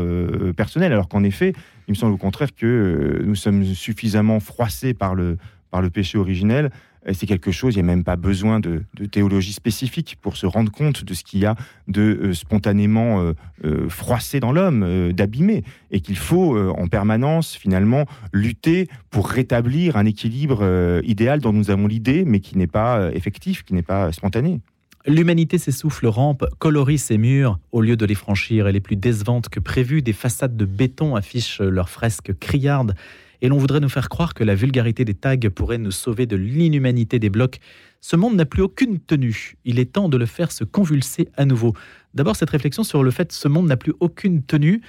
personnel. 0.55 0.91
Alors 0.91 1.07
qu'en 1.07 1.23
effet, 1.23 1.53
il 1.87 1.91
me 1.91 1.95
semble 1.95 2.13
au 2.13 2.17
contraire 2.17 2.53
que 2.53 3.21
nous 3.25 3.35
sommes 3.35 3.63
suffisamment 3.63 4.39
froissés 4.39 4.93
par 4.93 5.15
le, 5.15 5.37
par 5.71 5.81
le 5.81 5.89
péché 5.89 6.17
originel 6.17 6.69
c'est 7.11 7.25
quelque 7.25 7.51
chose, 7.51 7.75
il 7.75 7.77
n'y 7.77 7.89
a 7.89 7.93
même 7.95 8.03
pas 8.03 8.15
besoin 8.15 8.59
de, 8.59 8.83
théologie 9.11 9.53
spécifique 9.53 10.17
pour 10.21 10.37
se 10.37 10.45
rendre 10.45 10.71
compte 10.71 11.03
de 11.03 11.13
ce 11.13 11.23
qu'il 11.23 11.39
y 11.39 11.45
a 11.45 11.55
de 11.87 12.01
euh, 12.01 12.33
spontanément 12.33 13.21
euh, 13.21 13.33
euh, 13.65 13.89
froissé 13.89 14.39
dans 14.39 14.51
l'homme, 14.51 15.11
d'abîmé, 15.11 15.63
et 15.91 15.99
qu'il 15.99 16.17
faut 16.17 16.57
en 16.57 16.87
permanence 16.87 17.55
finalement 17.55 18.05
lutter 18.31 18.87
pour 19.09 19.27
rétablir 19.29 19.97
un 19.97 20.05
équilibre 20.05 21.01
idéal 21.03 21.39
dont 21.39 21.53
nous 21.53 21.69
avons 21.69 21.87
l'idée, 21.87 22.23
mais 22.25 22.39
qui 22.39 22.57
n'est 22.57 22.67
pas 22.67 23.11
effectif, 23.13 23.63
qui 23.63 23.73
n'est 23.73 23.81
pas 23.81 24.11
spontané. 24.11 24.59
L'humanité 25.05 25.57
s'essouffle, 25.57 26.07
rampe, 26.07 26.45
colorie 26.59 26.97
ses 26.97 27.17
murs 27.17 27.59
au 27.71 27.81
lieu 27.81 27.97
de 27.97 28.05
les 28.05 28.15
franchir. 28.15 28.67
Elle 28.67 28.75
est 28.75 28.81
plus 28.81 28.95
décevante 28.95 29.49
que 29.49 29.59
prévu. 29.59 30.01
Des 30.01 30.13
façades 30.13 30.55
de 30.55 30.65
béton 30.65 31.15
affichent 31.15 31.59
leurs 31.59 31.89
fresques 31.89 32.31
criardes 32.39 32.95
et 33.43 33.49
l'on 33.49 33.57
voudrait 33.57 33.81
nous 33.81 33.89
faire 33.89 34.07
croire 34.07 34.33
que 34.33 34.43
la 34.45 34.55
vulgarité 34.55 35.03
des 35.03 35.13
tags 35.13 35.37
pourrait 35.53 35.77
nous 35.77 35.91
sauver 35.91 36.25
de 36.25 36.37
l'inhumanité 36.37 37.19
des 37.19 37.29
blocs. 37.29 37.59
Ce 37.99 38.15
monde 38.15 38.35
n'a 38.35 38.45
plus 38.45 38.61
aucune 38.61 38.99
tenue. 38.99 39.57
Il 39.65 39.79
est 39.79 39.91
temps 39.91 40.07
de 40.07 40.15
le 40.15 40.25
faire 40.25 40.51
se 40.51 40.63
convulser 40.63 41.27
à 41.35 41.43
nouveau. 41.43 41.73
D'abord, 42.13 42.37
cette 42.37 42.49
réflexion 42.49 42.83
sur 42.83 43.03
le 43.03 43.11
fait 43.11 43.27
que 43.27 43.33
ce 43.33 43.49
monde 43.49 43.67
n'a 43.67 43.75
plus 43.75 43.93
aucune 43.99 44.43
tenue. 44.43 44.81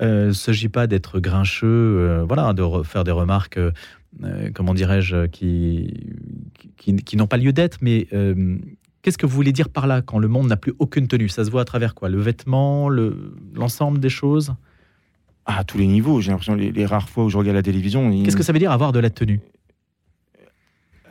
Euh, 0.00 0.24
il 0.24 0.28
ne 0.28 0.32
s'agit 0.32 0.70
pas 0.70 0.86
d'être 0.86 1.20
grincheux, 1.20 1.66
euh, 1.68 2.24
voilà, 2.26 2.54
de 2.54 2.64
faire 2.82 3.04
des 3.04 3.10
remarques, 3.10 3.58
euh, 3.58 3.70
comment 4.54 4.72
dirais-je, 4.72 5.26
qui, 5.26 5.92
n'ont 7.14 7.26
pas 7.26 7.36
lieu 7.36 7.52
d'être, 7.52 7.78
mais 7.82 8.08
Qu'est-ce 9.02 9.18
que 9.18 9.26
vous 9.26 9.34
voulez 9.34 9.50
dire 9.50 9.68
par 9.68 9.88
là 9.88 10.00
quand 10.00 10.20
le 10.20 10.28
monde 10.28 10.46
n'a 10.46 10.56
plus 10.56 10.74
aucune 10.78 11.08
tenue? 11.08 11.28
Ça 11.28 11.44
se 11.44 11.50
voit 11.50 11.62
à 11.62 11.64
travers 11.64 11.92
quoi? 11.96 12.08
Le 12.08 12.20
vêtement, 12.20 12.88
l'ensemble 12.88 13.98
des 13.98 14.08
choses? 14.08 14.54
À 15.46 15.64
tous 15.64 15.78
les 15.78 15.86
niveaux. 15.86 16.20
J'ai 16.20 16.30
l'impression, 16.30 16.54
les, 16.54 16.86
rares 16.86 17.08
fois 17.08 17.24
où 17.24 17.28
je 17.28 17.36
regarde 17.36 17.56
la 17.56 17.62
télévision. 17.62 18.10
Qu'est-ce 18.22 18.36
que 18.36 18.42
ça 18.42 18.52
veut 18.52 18.58
dire 18.58 18.72
avoir 18.72 18.92
de 18.92 19.00
la 19.00 19.10
tenue 19.10 19.40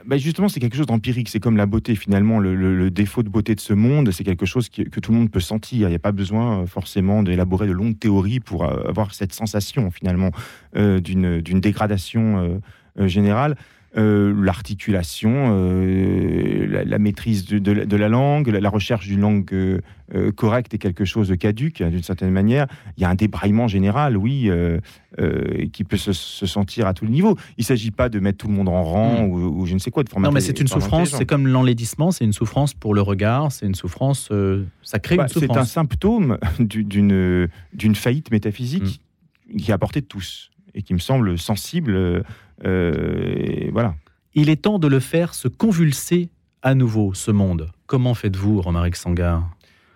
bah 0.05 0.17
justement, 0.17 0.49
c'est 0.49 0.59
quelque 0.59 0.75
chose 0.75 0.87
d'empirique. 0.87 1.29
C'est 1.29 1.39
comme 1.39 1.57
la 1.57 1.65
beauté, 1.65 1.95
finalement. 1.95 2.39
Le, 2.39 2.89
défaut 2.89 3.23
de 3.23 3.29
beauté 3.29 3.55
de 3.55 3.59
ce 3.59 3.73
monde, 3.73 4.11
c'est 4.11 4.23
quelque 4.23 4.45
chose 4.45 4.69
que 4.69 4.99
tout 4.99 5.11
le 5.11 5.17
monde 5.17 5.31
peut 5.31 5.39
sentir. 5.39 5.87
Il 5.87 5.91
n'y 5.91 5.95
a 5.95 5.99
pas 5.99 6.11
besoin 6.11 6.61
euh, 6.61 6.65
forcément 6.65 7.23
d'élaborer 7.23 7.67
de 7.67 7.71
longues 7.71 7.97
théories 7.97 8.39
pour 8.39 8.65
euh, 8.65 8.87
avoir 8.87 9.13
cette 9.13 9.33
sensation, 9.33 9.91
finalement, 9.91 10.31
euh, 10.75 10.99
d'une 10.99 11.41
dégradation 11.41 12.61
générale. 12.97 13.55
Euh, 13.97 14.33
l'articulation, 14.41 15.49
euh, 15.51 16.85
la, 16.85 16.97
maîtrise 16.97 17.45
de, 17.45 17.95
la 17.97 18.07
langue, 18.07 18.47
la, 18.47 18.69
recherche 18.69 19.05
d'une 19.05 19.19
langue 19.19 19.51
euh, 19.51 19.81
correcte 20.33 20.73
est 20.73 20.77
quelque 20.77 21.03
chose 21.03 21.27
de 21.27 21.35
caduque, 21.35 21.81
hein, 21.81 21.89
d'une 21.89 22.01
certaine 22.01 22.31
manière. 22.31 22.67
Il 22.95 23.01
y 23.01 23.05
a 23.05 23.09
un 23.09 23.15
débraillement 23.15 23.67
général, 23.67 24.15
oui, 24.15 24.49
qui 25.73 25.83
peut 25.83 25.97
se, 25.97 26.13
sentir 26.13 26.87
à 26.87 26.93
tous 26.93 27.03
les 27.03 27.11
niveaux. 27.11 27.35
Il 27.57 27.61
ne 27.61 27.65
s'agit 27.65 27.91
pas 27.91 28.07
de 28.07 28.21
mettre 28.21 28.37
tout 28.37 28.47
le 28.47 28.53
monde 28.53 28.69
en 28.69 28.81
rang 28.81 29.27
hmm. 29.27 29.59
ou, 29.59 29.65
je 29.65 29.73
ne 29.73 29.79
sais 29.79 29.91
quoi. 29.91 30.03
De 30.03 30.09
non, 30.19 30.31
mais 30.31 30.39
c'est 30.39 30.61
une 30.61 30.67
souffrance, 30.67 31.09
c'est 31.09 31.25
comme 31.25 31.47
l'enlaidissement, 31.47 32.11
c'est 32.11 32.23
une 32.23 32.33
souffrance 32.33 32.73
pour 32.73 32.93
le 32.93 33.01
regard, 33.01 33.51
c'est 33.51 33.65
une 33.65 33.75
souffrance, 33.75 34.31
ça 34.83 34.99
crée 34.99 35.17
bah, 35.17 35.23
une 35.23 35.29
souffrance. 35.29 35.53
C'est 35.53 35.61
un 35.61 35.65
symptôme 35.65 36.37
d'une 36.59 37.49
faillite 37.95 38.31
métaphysique 38.31 39.01
hmm. 39.53 39.57
qui 39.57 39.71
est 39.71 39.73
apportée 39.73 39.99
de 39.99 40.05
tous 40.05 40.49
et 40.75 40.81
qui 40.81 40.93
me 40.93 40.99
semble 40.99 41.37
sensible 41.37 42.23
euh, 42.65 43.69
voilà. 43.71 43.95
Il 44.33 44.49
est 44.49 44.63
temps 44.63 44.79
de 44.79 44.87
le 44.87 44.99
faire 44.99 45.33
se 45.33 45.47
convulser 45.47 46.29
à 46.61 46.75
nouveau, 46.75 47.13
ce 47.13 47.31
monde. 47.31 47.69
Comment 47.87 48.13
faites-vous, 48.13 48.61
Romaric 48.61 48.95
Sangar 48.95 49.49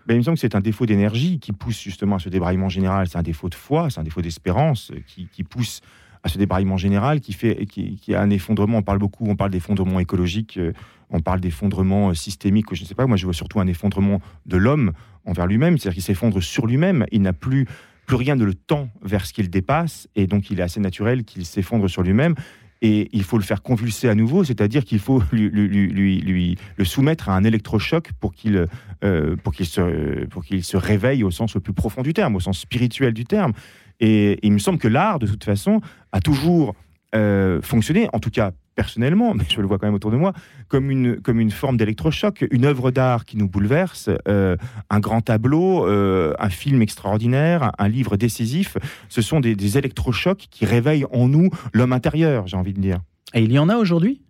ben, 0.08 0.14
il 0.14 0.18
me 0.18 0.22
semble 0.22 0.36
que 0.36 0.42
c'est 0.42 0.54
un 0.54 0.62
défaut 0.62 0.86
d'énergie 0.86 1.40
qui 1.40 1.52
pousse 1.52 1.82
justement 1.82 2.18
à 2.18 2.20
ce 2.20 2.30
débraillement 2.30 2.70
général. 2.70 3.08
C'est 3.08 3.18
un 3.18 3.24
défaut 3.24 3.50
de 3.50 3.56
foi, 3.56 3.90
c'est 3.90 4.00
un 4.00 4.04
défaut 4.04 4.22
d'espérance 4.22 4.92
qui, 5.08 5.44
pousse 5.44 5.82
à 6.22 6.30
ce 6.30 6.38
débraillement 6.38 6.78
général, 6.78 7.22
qui 7.22 7.34
fait, 7.34 7.66
qui, 7.66 7.96
qui, 7.96 8.14
a 8.14 8.22
un 8.22 8.30
effondrement. 8.30 8.78
On 8.78 8.84
parle 8.84 9.00
beaucoup, 9.00 9.26
on 9.28 9.36
parle 9.36 9.50
d'effondrement 9.50 10.00
écologique, 10.00 10.60
euh, 10.60 10.74
on 11.10 11.22
parle 11.22 11.40
d'effondrement 11.40 12.14
systémique. 12.14 12.68
Je 12.74 12.84
ne 12.84 12.88
sais 12.88 12.94
pas. 12.94 13.08
Moi, 13.08 13.18
je 13.18 13.26
vois 13.26 13.34
surtout 13.34 13.60
un 13.60 13.66
effondrement 13.66 14.22
de 14.46 14.58
l'homme 14.58 14.92
envers 15.26 15.48
lui-même, 15.48 15.80
c'est-à-dire 15.80 15.96
qu'il 15.96 16.04
s'effondre 16.04 16.40
sur 16.44 16.68
lui-même. 16.68 17.08
Il 17.12 17.24
n'a 17.24 17.34
plus 17.34 17.66
plus 18.06 18.16
rien 18.16 18.36
ne 18.36 18.44
le 18.44 18.54
tend 18.54 18.90
vers 19.02 19.26
ce 19.26 19.34
qu'il 19.34 19.50
dépasse, 19.50 20.08
et 20.16 20.28
donc 20.28 20.50
il 20.50 20.60
est 20.60 20.64
assez 20.64 20.80
naturel 20.80 21.24
qu'il 21.24 21.46
s'effondre 21.46 21.90
sur 21.90 22.04
lui-même. 22.04 22.36
Et 22.82 23.10
il 23.14 23.24
faut 23.24 23.38
le 23.38 23.44
faire 23.44 23.62
convulser 23.62 24.10
à 24.10 24.16
nouveau, 24.16 24.44
c'est-à-dire 24.44 24.84
qu'il 24.84 25.00
faut 25.00 25.24
lui, 25.32 25.50
lui, 25.50 26.58
le 26.76 26.86
soumettre 26.86 27.30
à 27.30 27.36
un 27.36 27.44
électrochoc 27.44 28.12
pour 28.20 28.34
qu'il 28.34 28.68
euh, 29.04 29.36
pour 29.38 29.54
qu'il 29.54 29.66
se, 29.66 30.26
pour 30.26 30.44
qu'il 30.44 30.64
se 30.64 30.78
réveille 30.78 31.24
au 31.24 31.32
sens 31.32 31.56
le 31.56 31.62
plus 31.62 31.74
profond 31.74 32.02
du 32.02 32.14
terme, 32.14 32.36
au 32.36 32.40
sens 32.40 32.60
spirituel 32.60 33.14
du 33.14 33.24
terme. 33.24 33.54
Et, 34.00 34.40
il 34.44 34.52
me 34.52 34.60
semble 34.60 34.78
que 34.78 34.88
l'art, 34.88 35.20
de 35.20 35.28
toute 35.28 35.44
façon, 35.44 35.82
a 36.12 36.20
toujours 36.20 36.76
euh, 37.16 37.62
fonctionné, 37.62 38.10
en 38.14 38.20
tout 38.20 38.30
cas 38.30 38.52
personnellement, 38.76 39.34
mais 39.34 39.46
je 39.50 39.60
le 39.62 39.68
vois 39.68 39.80
quand 39.80 39.88
même 39.88 39.96
autour 39.96 40.12
de 40.12 40.18
moi, 40.18 40.34
comme 40.68 40.92
une, 40.92 41.20
comme 41.22 41.40
une 41.40 41.52
forme 41.52 41.78
d'électrochoc, 41.78 42.46
une 42.52 42.66
œuvre 42.66 42.92
d'art 42.92 43.26
qui 43.26 43.38
nous 43.38 43.48
bouleverse, 43.48 44.10
euh, 44.28 44.58
un 44.90 45.00
grand 45.00 45.22
tableau, 45.22 45.88
euh, 45.88 46.34
un 46.38 46.50
film 46.50 46.82
extraordinaire, 46.82 47.72
un 47.80 47.88
livre 47.88 48.18
décisif. 48.18 48.78
Ce 49.10 49.22
sont 49.22 49.40
des, 49.40 49.78
électrochocs 49.78 50.48
qui 50.52 50.66
réveillent 50.66 51.06
en 51.12 51.28
nous 51.28 51.50
l'homme 51.74 51.94
intérieur, 51.94 52.48
j'ai 52.48 52.58
envie 52.58 52.74
de 52.74 52.80
dire. 52.80 53.00
Et 53.34 53.42
il 53.42 53.52
y 53.52 53.60
en 53.60 53.68
a 53.68 53.78
aujourd'hui? 53.78 54.22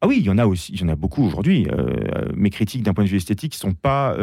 Ah 0.00 0.08
oui, 0.08 0.16
il 0.18 0.26
y 0.26 0.30
en 0.30 0.38
a 0.38 0.46
aussi, 0.46 0.72
il 0.72 0.80
y 0.80 0.84
en 0.84 0.88
a 0.88 0.96
beaucoup 0.96 1.24
aujourd'hui. 1.24 1.66
Euh, 1.70 2.26
mes 2.34 2.50
critiques 2.50 2.82
d'un 2.82 2.92
point 2.92 3.04
de 3.04 3.08
vue 3.08 3.16
esthétique 3.16 3.54
ne 3.54 3.58
sont 3.58 3.72
pas 3.72 4.16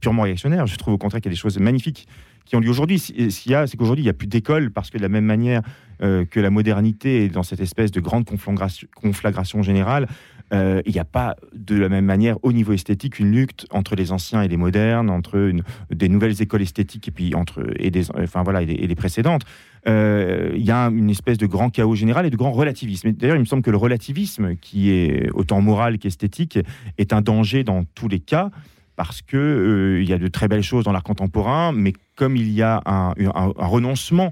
purement 0.00 0.22
réactionnaires. 0.22 0.66
Je 0.66 0.76
trouve 0.76 0.94
au 0.94 0.98
contraire 0.98 1.20
qu'il 1.20 1.30
y 1.30 1.32
a 1.32 1.36
des 1.36 1.40
choses 1.40 1.58
magnifiques 1.58 2.08
qui 2.44 2.56
ont 2.56 2.60
lieu 2.60 2.70
aujourd'hui. 2.70 2.98
Ce 2.98 3.12
qu'il 3.12 3.52
y 3.52 3.54
a, 3.54 3.66
c'est 3.66 3.76
qu'aujourd'hui, 3.76 4.02
il 4.02 4.06
n'y 4.06 4.10
a 4.10 4.14
plus 4.14 4.26
d'école 4.26 4.70
parce 4.70 4.90
que 4.90 4.98
de 4.98 5.02
la 5.02 5.08
même 5.08 5.24
manière 5.24 5.62
euh, 6.02 6.24
que 6.24 6.40
la 6.40 6.50
modernité 6.50 7.24
est 7.24 7.28
dans 7.28 7.42
cette 7.42 7.60
espèce 7.60 7.90
de 7.90 8.00
grande 8.00 8.24
conflagration, 8.24 9.62
générale, 9.62 10.08
euh, 10.52 10.80
il 10.86 10.92
n'y 10.92 10.98
a 10.98 11.04
pas 11.04 11.36
de 11.54 11.76
la 11.76 11.90
même 11.90 12.06
manière 12.06 12.42
au 12.42 12.52
niveau 12.52 12.72
esthétique 12.72 13.18
une 13.18 13.30
lutte 13.32 13.66
entre 13.70 13.94
les 13.96 14.10
anciens 14.10 14.42
et 14.42 14.48
les 14.48 14.56
modernes, 14.56 15.10
entre 15.10 15.52
des 15.90 16.08
nouvelles 16.08 16.40
écoles 16.40 16.62
esthétiques 16.62 17.06
et 17.08 17.10
puis 17.10 17.34
entre 17.34 17.64
et 17.78 17.90
des, 17.90 18.10
enfin 18.12 18.42
voilà 18.42 18.62
et 18.62 18.66
les, 18.66 18.94
précédentes. 18.94 19.42
Euh, 19.86 20.52
il 20.56 20.64
y 20.64 20.70
a 20.70 20.86
une 20.86 21.10
espèce 21.10 21.36
de 21.36 21.46
grand 21.46 21.68
chaos 21.68 21.94
général 21.94 22.24
et 22.24 22.30
de 22.30 22.36
grand 22.36 22.52
relativisme. 22.52 23.12
D'ailleurs, 23.12 23.36
il 23.36 23.40
me 23.40 23.44
semble 23.44 23.62
que 23.62 23.70
le 23.70 23.76
relativisme, 23.76 24.56
qui 24.56 24.90
est 24.90 25.30
autant 25.34 25.60
moral 25.60 25.98
qu'esthétique, 25.98 26.58
est 26.96 27.12
un 27.12 27.20
danger 27.20 27.62
dans 27.62 27.84
tous 27.94 28.08
les 28.08 28.20
cas 28.20 28.50
parce 28.96 29.22
que 29.22 29.98
il 30.02 30.08
y 30.08 30.12
a 30.12 30.18
de 30.18 30.28
très 30.28 30.48
belles 30.48 30.62
choses 30.62 30.84
dans 30.84 30.92
l'art 30.92 31.02
contemporain, 31.02 31.72
mais 31.72 31.92
comme 32.20 32.36
il 32.36 32.50
y 32.50 32.60
a 32.60 32.82
un, 32.84 33.14
renoncement 33.56 34.30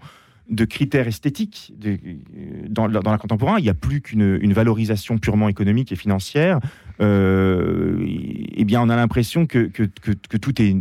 de 0.51 0.67
critères 0.67 1.09
esthétiques 1.09 1.73
dans, 2.69 2.87
la 2.87 3.17
contemporain. 3.17 3.59
Il 3.59 3.63
n'y 3.63 3.71
a 3.71 3.75
plus 3.75 4.03
qu'une 4.03 4.53
valorisation 4.53 5.17
purement 5.17 5.49
économique 5.49 5.91
et 5.91 5.97
financière. 5.97 6.61
eh 7.01 8.65
bien, 8.67 8.83
on 8.83 8.91
a 8.91 8.97
l'impression 8.97 9.47
que, 9.47 9.69
que, 9.69 9.85
que, 10.03 10.37
tout 10.37 10.61
est 10.61 10.77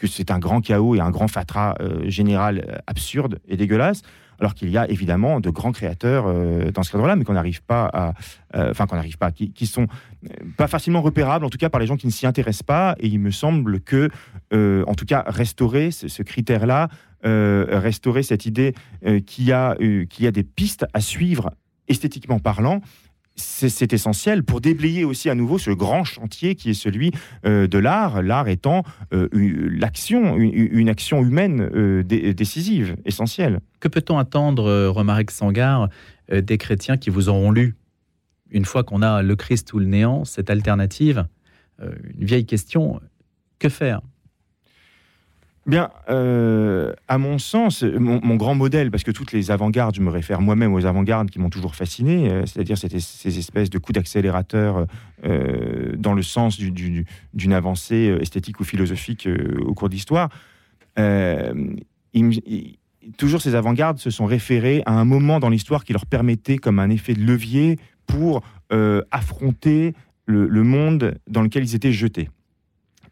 que 0.00 0.08
c'est 0.08 0.32
un 0.32 0.40
grand 0.40 0.60
chaos 0.60 0.96
et 0.96 1.00
un 1.00 1.10
grand 1.10 1.28
fatras 1.28 1.76
général 2.06 2.82
absurde 2.88 3.38
et 3.46 3.56
dégueulasse 3.56 4.02
alors 4.40 4.54
qu'il 4.54 4.70
y 4.70 4.78
a 4.78 4.90
évidemment 4.90 5.38
de 5.38 5.50
grands 5.50 5.72
créateurs 5.72 6.24
euh, 6.26 6.72
dans 6.72 6.82
ce 6.82 6.90
cadre-là, 6.90 7.14
mais 7.14 7.24
qu'on 7.24 7.34
n'arrive 7.34 7.62
pas 7.62 7.90
à, 7.92 8.14
euh, 8.56 8.70
enfin 8.70 8.86
qu'on 8.86 8.96
n'arrive 8.96 9.18
pas, 9.18 9.30
qui, 9.30 9.66
sont 9.66 9.86
euh, 10.24 10.28
pas 10.56 10.66
facilement 10.66 11.02
repérables, 11.02 11.44
en 11.44 11.50
tout 11.50 11.58
cas 11.58 11.68
par 11.68 11.80
les 11.80 11.86
gens 11.86 11.96
qui 11.96 12.06
ne 12.06 12.12
s'y 12.12 12.26
intéressent 12.26 12.62
pas. 12.62 12.96
Et 13.00 13.08
il 13.08 13.20
me 13.20 13.30
semble 13.30 13.80
que, 13.80 14.08
en 14.52 14.94
tout 14.94 15.04
cas, 15.04 15.24
restaurer 15.26 15.90
ce, 15.90 16.22
critère-là, 16.22 16.88
restaurer 17.22 18.22
cette 18.22 18.46
idée 18.46 18.74
qu'il 19.26 19.44
y 19.44 19.52
a, 19.52 19.76
qu'il 19.76 20.24
y 20.24 20.26
a 20.26 20.32
des 20.32 20.42
pistes 20.42 20.86
à 20.94 21.00
suivre 21.00 21.52
esthétiquement 21.88 22.38
parlant 22.38 22.80
c'est 23.40 23.92
essentiel 23.92 24.42
pour 24.44 24.60
déblayer 24.60 25.04
aussi 25.04 25.30
à 25.30 25.34
nouveau 25.34 25.58
ce 25.58 25.70
grand 25.70 26.04
chantier 26.04 26.54
qui 26.54 26.70
est 26.70 26.74
celui 26.74 27.12
euh, 27.44 27.66
de 27.66 27.78
l'art, 27.78 28.22
l'art 28.22 28.48
étant 28.48 28.82
euh, 29.12 29.28
l'action, 29.32 30.36
une, 30.36 30.88
action 30.88 31.22
humaine 31.22 31.60
euh, 31.74 32.02
décisive, 32.02 32.96
essentielle. 33.04 33.60
Que 33.80 33.88
peut-on 33.88 34.18
attendre, 34.18 34.88
Romaric 34.88 35.30
Sangar, 35.30 35.88
des 36.30 36.58
chrétiens 36.58 36.96
qui 36.96 37.10
vous 37.10 37.28
auront 37.28 37.50
lu? 37.50 37.76
Une 38.50 38.64
fois 38.64 38.84
qu'on 38.84 39.02
a 39.02 39.22
le 39.22 39.36
Christ 39.36 39.72
ou 39.72 39.78
le 39.78 39.86
néant, 39.86 40.24
cette 40.24 40.50
alternative 40.50 41.26
Une 41.80 42.26
vieille 42.26 42.46
question, 42.46 43.00
que 43.58 43.68
faire? 43.68 44.00
Bien, 45.66 45.90
euh, 46.08 46.94
à 47.06 47.18
mon 47.18 47.38
sens, 47.38 47.82
mon, 47.82 48.36
grand 48.36 48.54
modèle, 48.54 48.90
parce 48.90 49.04
que 49.04 49.10
toutes 49.10 49.32
les 49.32 49.50
avant-gardes, 49.50 49.94
je 49.94 50.00
me 50.00 50.08
réfère 50.08 50.40
moi-même 50.40 50.72
aux 50.72 50.86
avant-gardes 50.86 51.30
qui 51.30 51.38
m'ont 51.38 51.50
toujours 51.50 51.74
fasciné, 51.74 52.30
euh, 52.30 52.46
c'est-à-dire 52.46 52.78
ces 52.78 53.38
espèces 53.38 53.68
de 53.68 53.78
coups 53.78 53.94
d'accélérateur 53.94 54.86
euh, 55.24 55.94
dans 55.96 56.14
le 56.14 56.22
sens 56.22 56.58
d'une 56.58 57.52
avancée 57.52 58.16
esthétique 58.20 58.58
ou 58.60 58.64
philosophique 58.64 59.28
au 59.60 59.74
cours 59.74 59.90
d'histoire. 59.90 60.30
toujours 63.18 63.42
ces 63.42 63.54
avant-gardes 63.54 63.98
se 63.98 64.10
sont 64.10 64.24
référés 64.24 64.82
à 64.86 64.92
un 64.92 65.04
moment 65.04 65.40
dans 65.40 65.50
l'histoire 65.50 65.84
qui 65.84 65.92
leur 65.92 66.06
permettait, 66.06 66.56
comme 66.56 66.78
un 66.78 66.88
effet 66.88 67.12
de 67.12 67.22
levier, 67.22 67.78
pour 68.06 68.40
affronter 69.10 69.92
le 70.24 70.62
monde 70.62 71.18
dans 71.28 71.42
lequel 71.42 71.64
ils 71.64 71.74
étaient 71.74 71.92
jetés. 71.92 72.30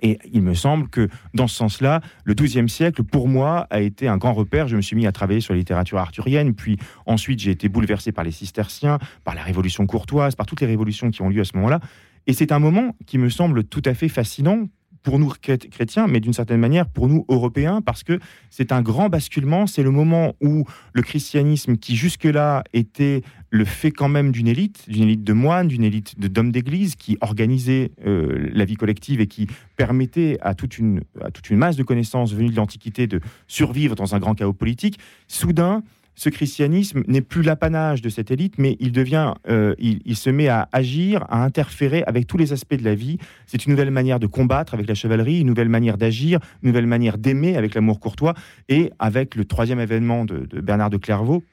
Et 0.01 0.19
il 0.33 0.43
me 0.43 0.55
semble 0.55 0.89
que 0.89 1.09
dans 1.35 1.47
ce 1.47 1.57
sens-là, 1.57 2.01
le 2.25 2.35
XIIe 2.35 2.69
siècle, 2.69 3.03
pour 3.03 3.29
moi, 3.29 3.67
a 3.71 3.81
été 3.81 4.09
un 4.09 4.17
grand 4.17 4.33
repère. 4.33 4.69
Je 4.69 4.77
me 4.77 4.83
suis 4.83 4.97
mis 4.97 5.07
à 5.07 5.13
travailler 5.13 5.41
sur 5.41 5.55
la 5.55 5.59
littérature 5.59 5.99
arthurienne, 5.99 6.55
puis 6.55 6.79
ensuite 7.07 7.41
j'ai 7.41 7.51
été 7.51 7.69
bouleversé 7.69 8.13
par 8.13 8.25
les 8.25 8.33
cisterciens, 8.33 8.99
par 9.25 9.35
la 9.35 9.43
Révolution 9.43 9.87
courtoise, 9.87 10.35
par 10.35 10.47
toutes 10.47 10.61
les 10.61 10.67
révolutions 10.67 11.11
qui 11.11 11.23
ont 11.23 11.29
lieu 11.29 11.41
à 11.41 11.45
ce 11.45 11.57
moment-là. 11.57 11.81
Et 12.27 12.33
c'est 12.33 12.53
un 12.53 12.59
moment 12.59 12.95
qui 13.07 13.19
me 13.19 13.31
semble 13.31 13.65
tout 13.65 13.83
à 13.85 13.95
fait 13.95 14.09
fascinant 14.09 14.69
pour 15.03 15.19
nous 15.19 15.31
chrétiens, 15.31 16.07
mais 16.07 16.21
d'une 16.21 16.33
certaine 16.33 16.61
manière 16.61 16.87
pour 16.87 17.09
nous 17.09 17.25
européens, 17.29 17.81
parce 17.81 18.03
que 18.03 18.19
c'est 18.51 18.73
un 18.73 18.83
grand 18.83 19.09
basculement. 19.09 19.67
C'est 19.67 19.83
le 19.83 19.91
moment 19.91 20.35
où 20.41 20.65
le 20.93 21.03
christianisme, 21.03 21.77
qui 21.77 21.97
jusque-là 21.97 22.65
était 22.73 23.23
le 23.51 23.65
fait 23.65 23.91
quand 23.91 24.09
même 24.09 24.33
d'une 24.33 24.49
élite, 24.49 24.89
d'une 24.89 25.05
élite 25.05 25.25
de 25.25 25.33
moines, 25.33 25.69
d'une 25.69 25.85
élite 25.85 26.19
d'hommes 26.19 26.53
d'église, 26.53 26.97
qui 26.97 27.17
organisait 27.21 27.93
euh, 28.07 28.51
la 28.53 28.65
vie 28.65 28.77
collective 28.77 29.21
et 29.21 29.27
qui 29.27 29.47
permettait 29.77 30.39
à 30.43 30.55
toute, 30.55 30.79
une, 30.79 31.03
à 31.21 31.31
toute 31.31 31.49
une 31.51 31.57
masse 31.57 31.77
de 31.77 31.83
connaissances 31.83 32.35
venues 32.35 32.51
de 32.51 32.57
l'Antiquité 32.57 33.07
de 33.07 33.21
survivre 33.47 33.95
dans 33.95 34.15
un 34.15 34.19
grand 34.19 34.35
chaos 34.35 34.53
politique, 34.53 34.99
soudain 35.27 35.83
ce 36.19 36.31
christianisme 36.31 37.05
n'est 37.07 37.21
plus 37.21 37.43
l'apanage 37.43 38.03
de 38.03 38.09
cette 38.09 38.33
élite, 38.33 38.55
mais 38.59 38.77
il 38.81 38.91
devient, 38.91 39.35
euh, 39.49 39.77
il, 39.79 40.17
se 40.17 40.31
met 40.31 40.49
à 40.49 40.69
agir, 40.73 41.25
à 41.29 41.45
interférer 41.45 42.03
avec 42.09 42.27
tous 42.27 42.37
les 42.37 42.53
aspects 42.53 42.75
de 42.75 42.83
la 42.83 42.97
vie. 42.97 43.19
C'est 43.47 43.67
une 43.67 43.71
nouvelle 43.71 43.93
manière 43.93 44.19
de 44.19 44.27
combattre 44.27 44.75
avec 44.75 44.89
la 44.89 44.97
chevalerie, 44.97 45.39
une 45.39 45.47
nouvelle 45.47 45.69
manière 45.69 45.97
d'agir, 45.97 46.41
une 46.65 46.71
nouvelle 46.71 46.89
manière 46.89 47.19
d'aimer 47.19 47.57
avec 47.57 47.77
l'amour 47.77 48.01
courtois, 48.01 48.35
et 48.69 48.91
avec 48.99 49.37
le 49.37 49.45
troisième 49.45 49.79
événement 49.79 50.25
de, 50.25 50.49
Bernard 50.61 50.91
de 50.91 50.97
Clairvaux, 50.97 51.45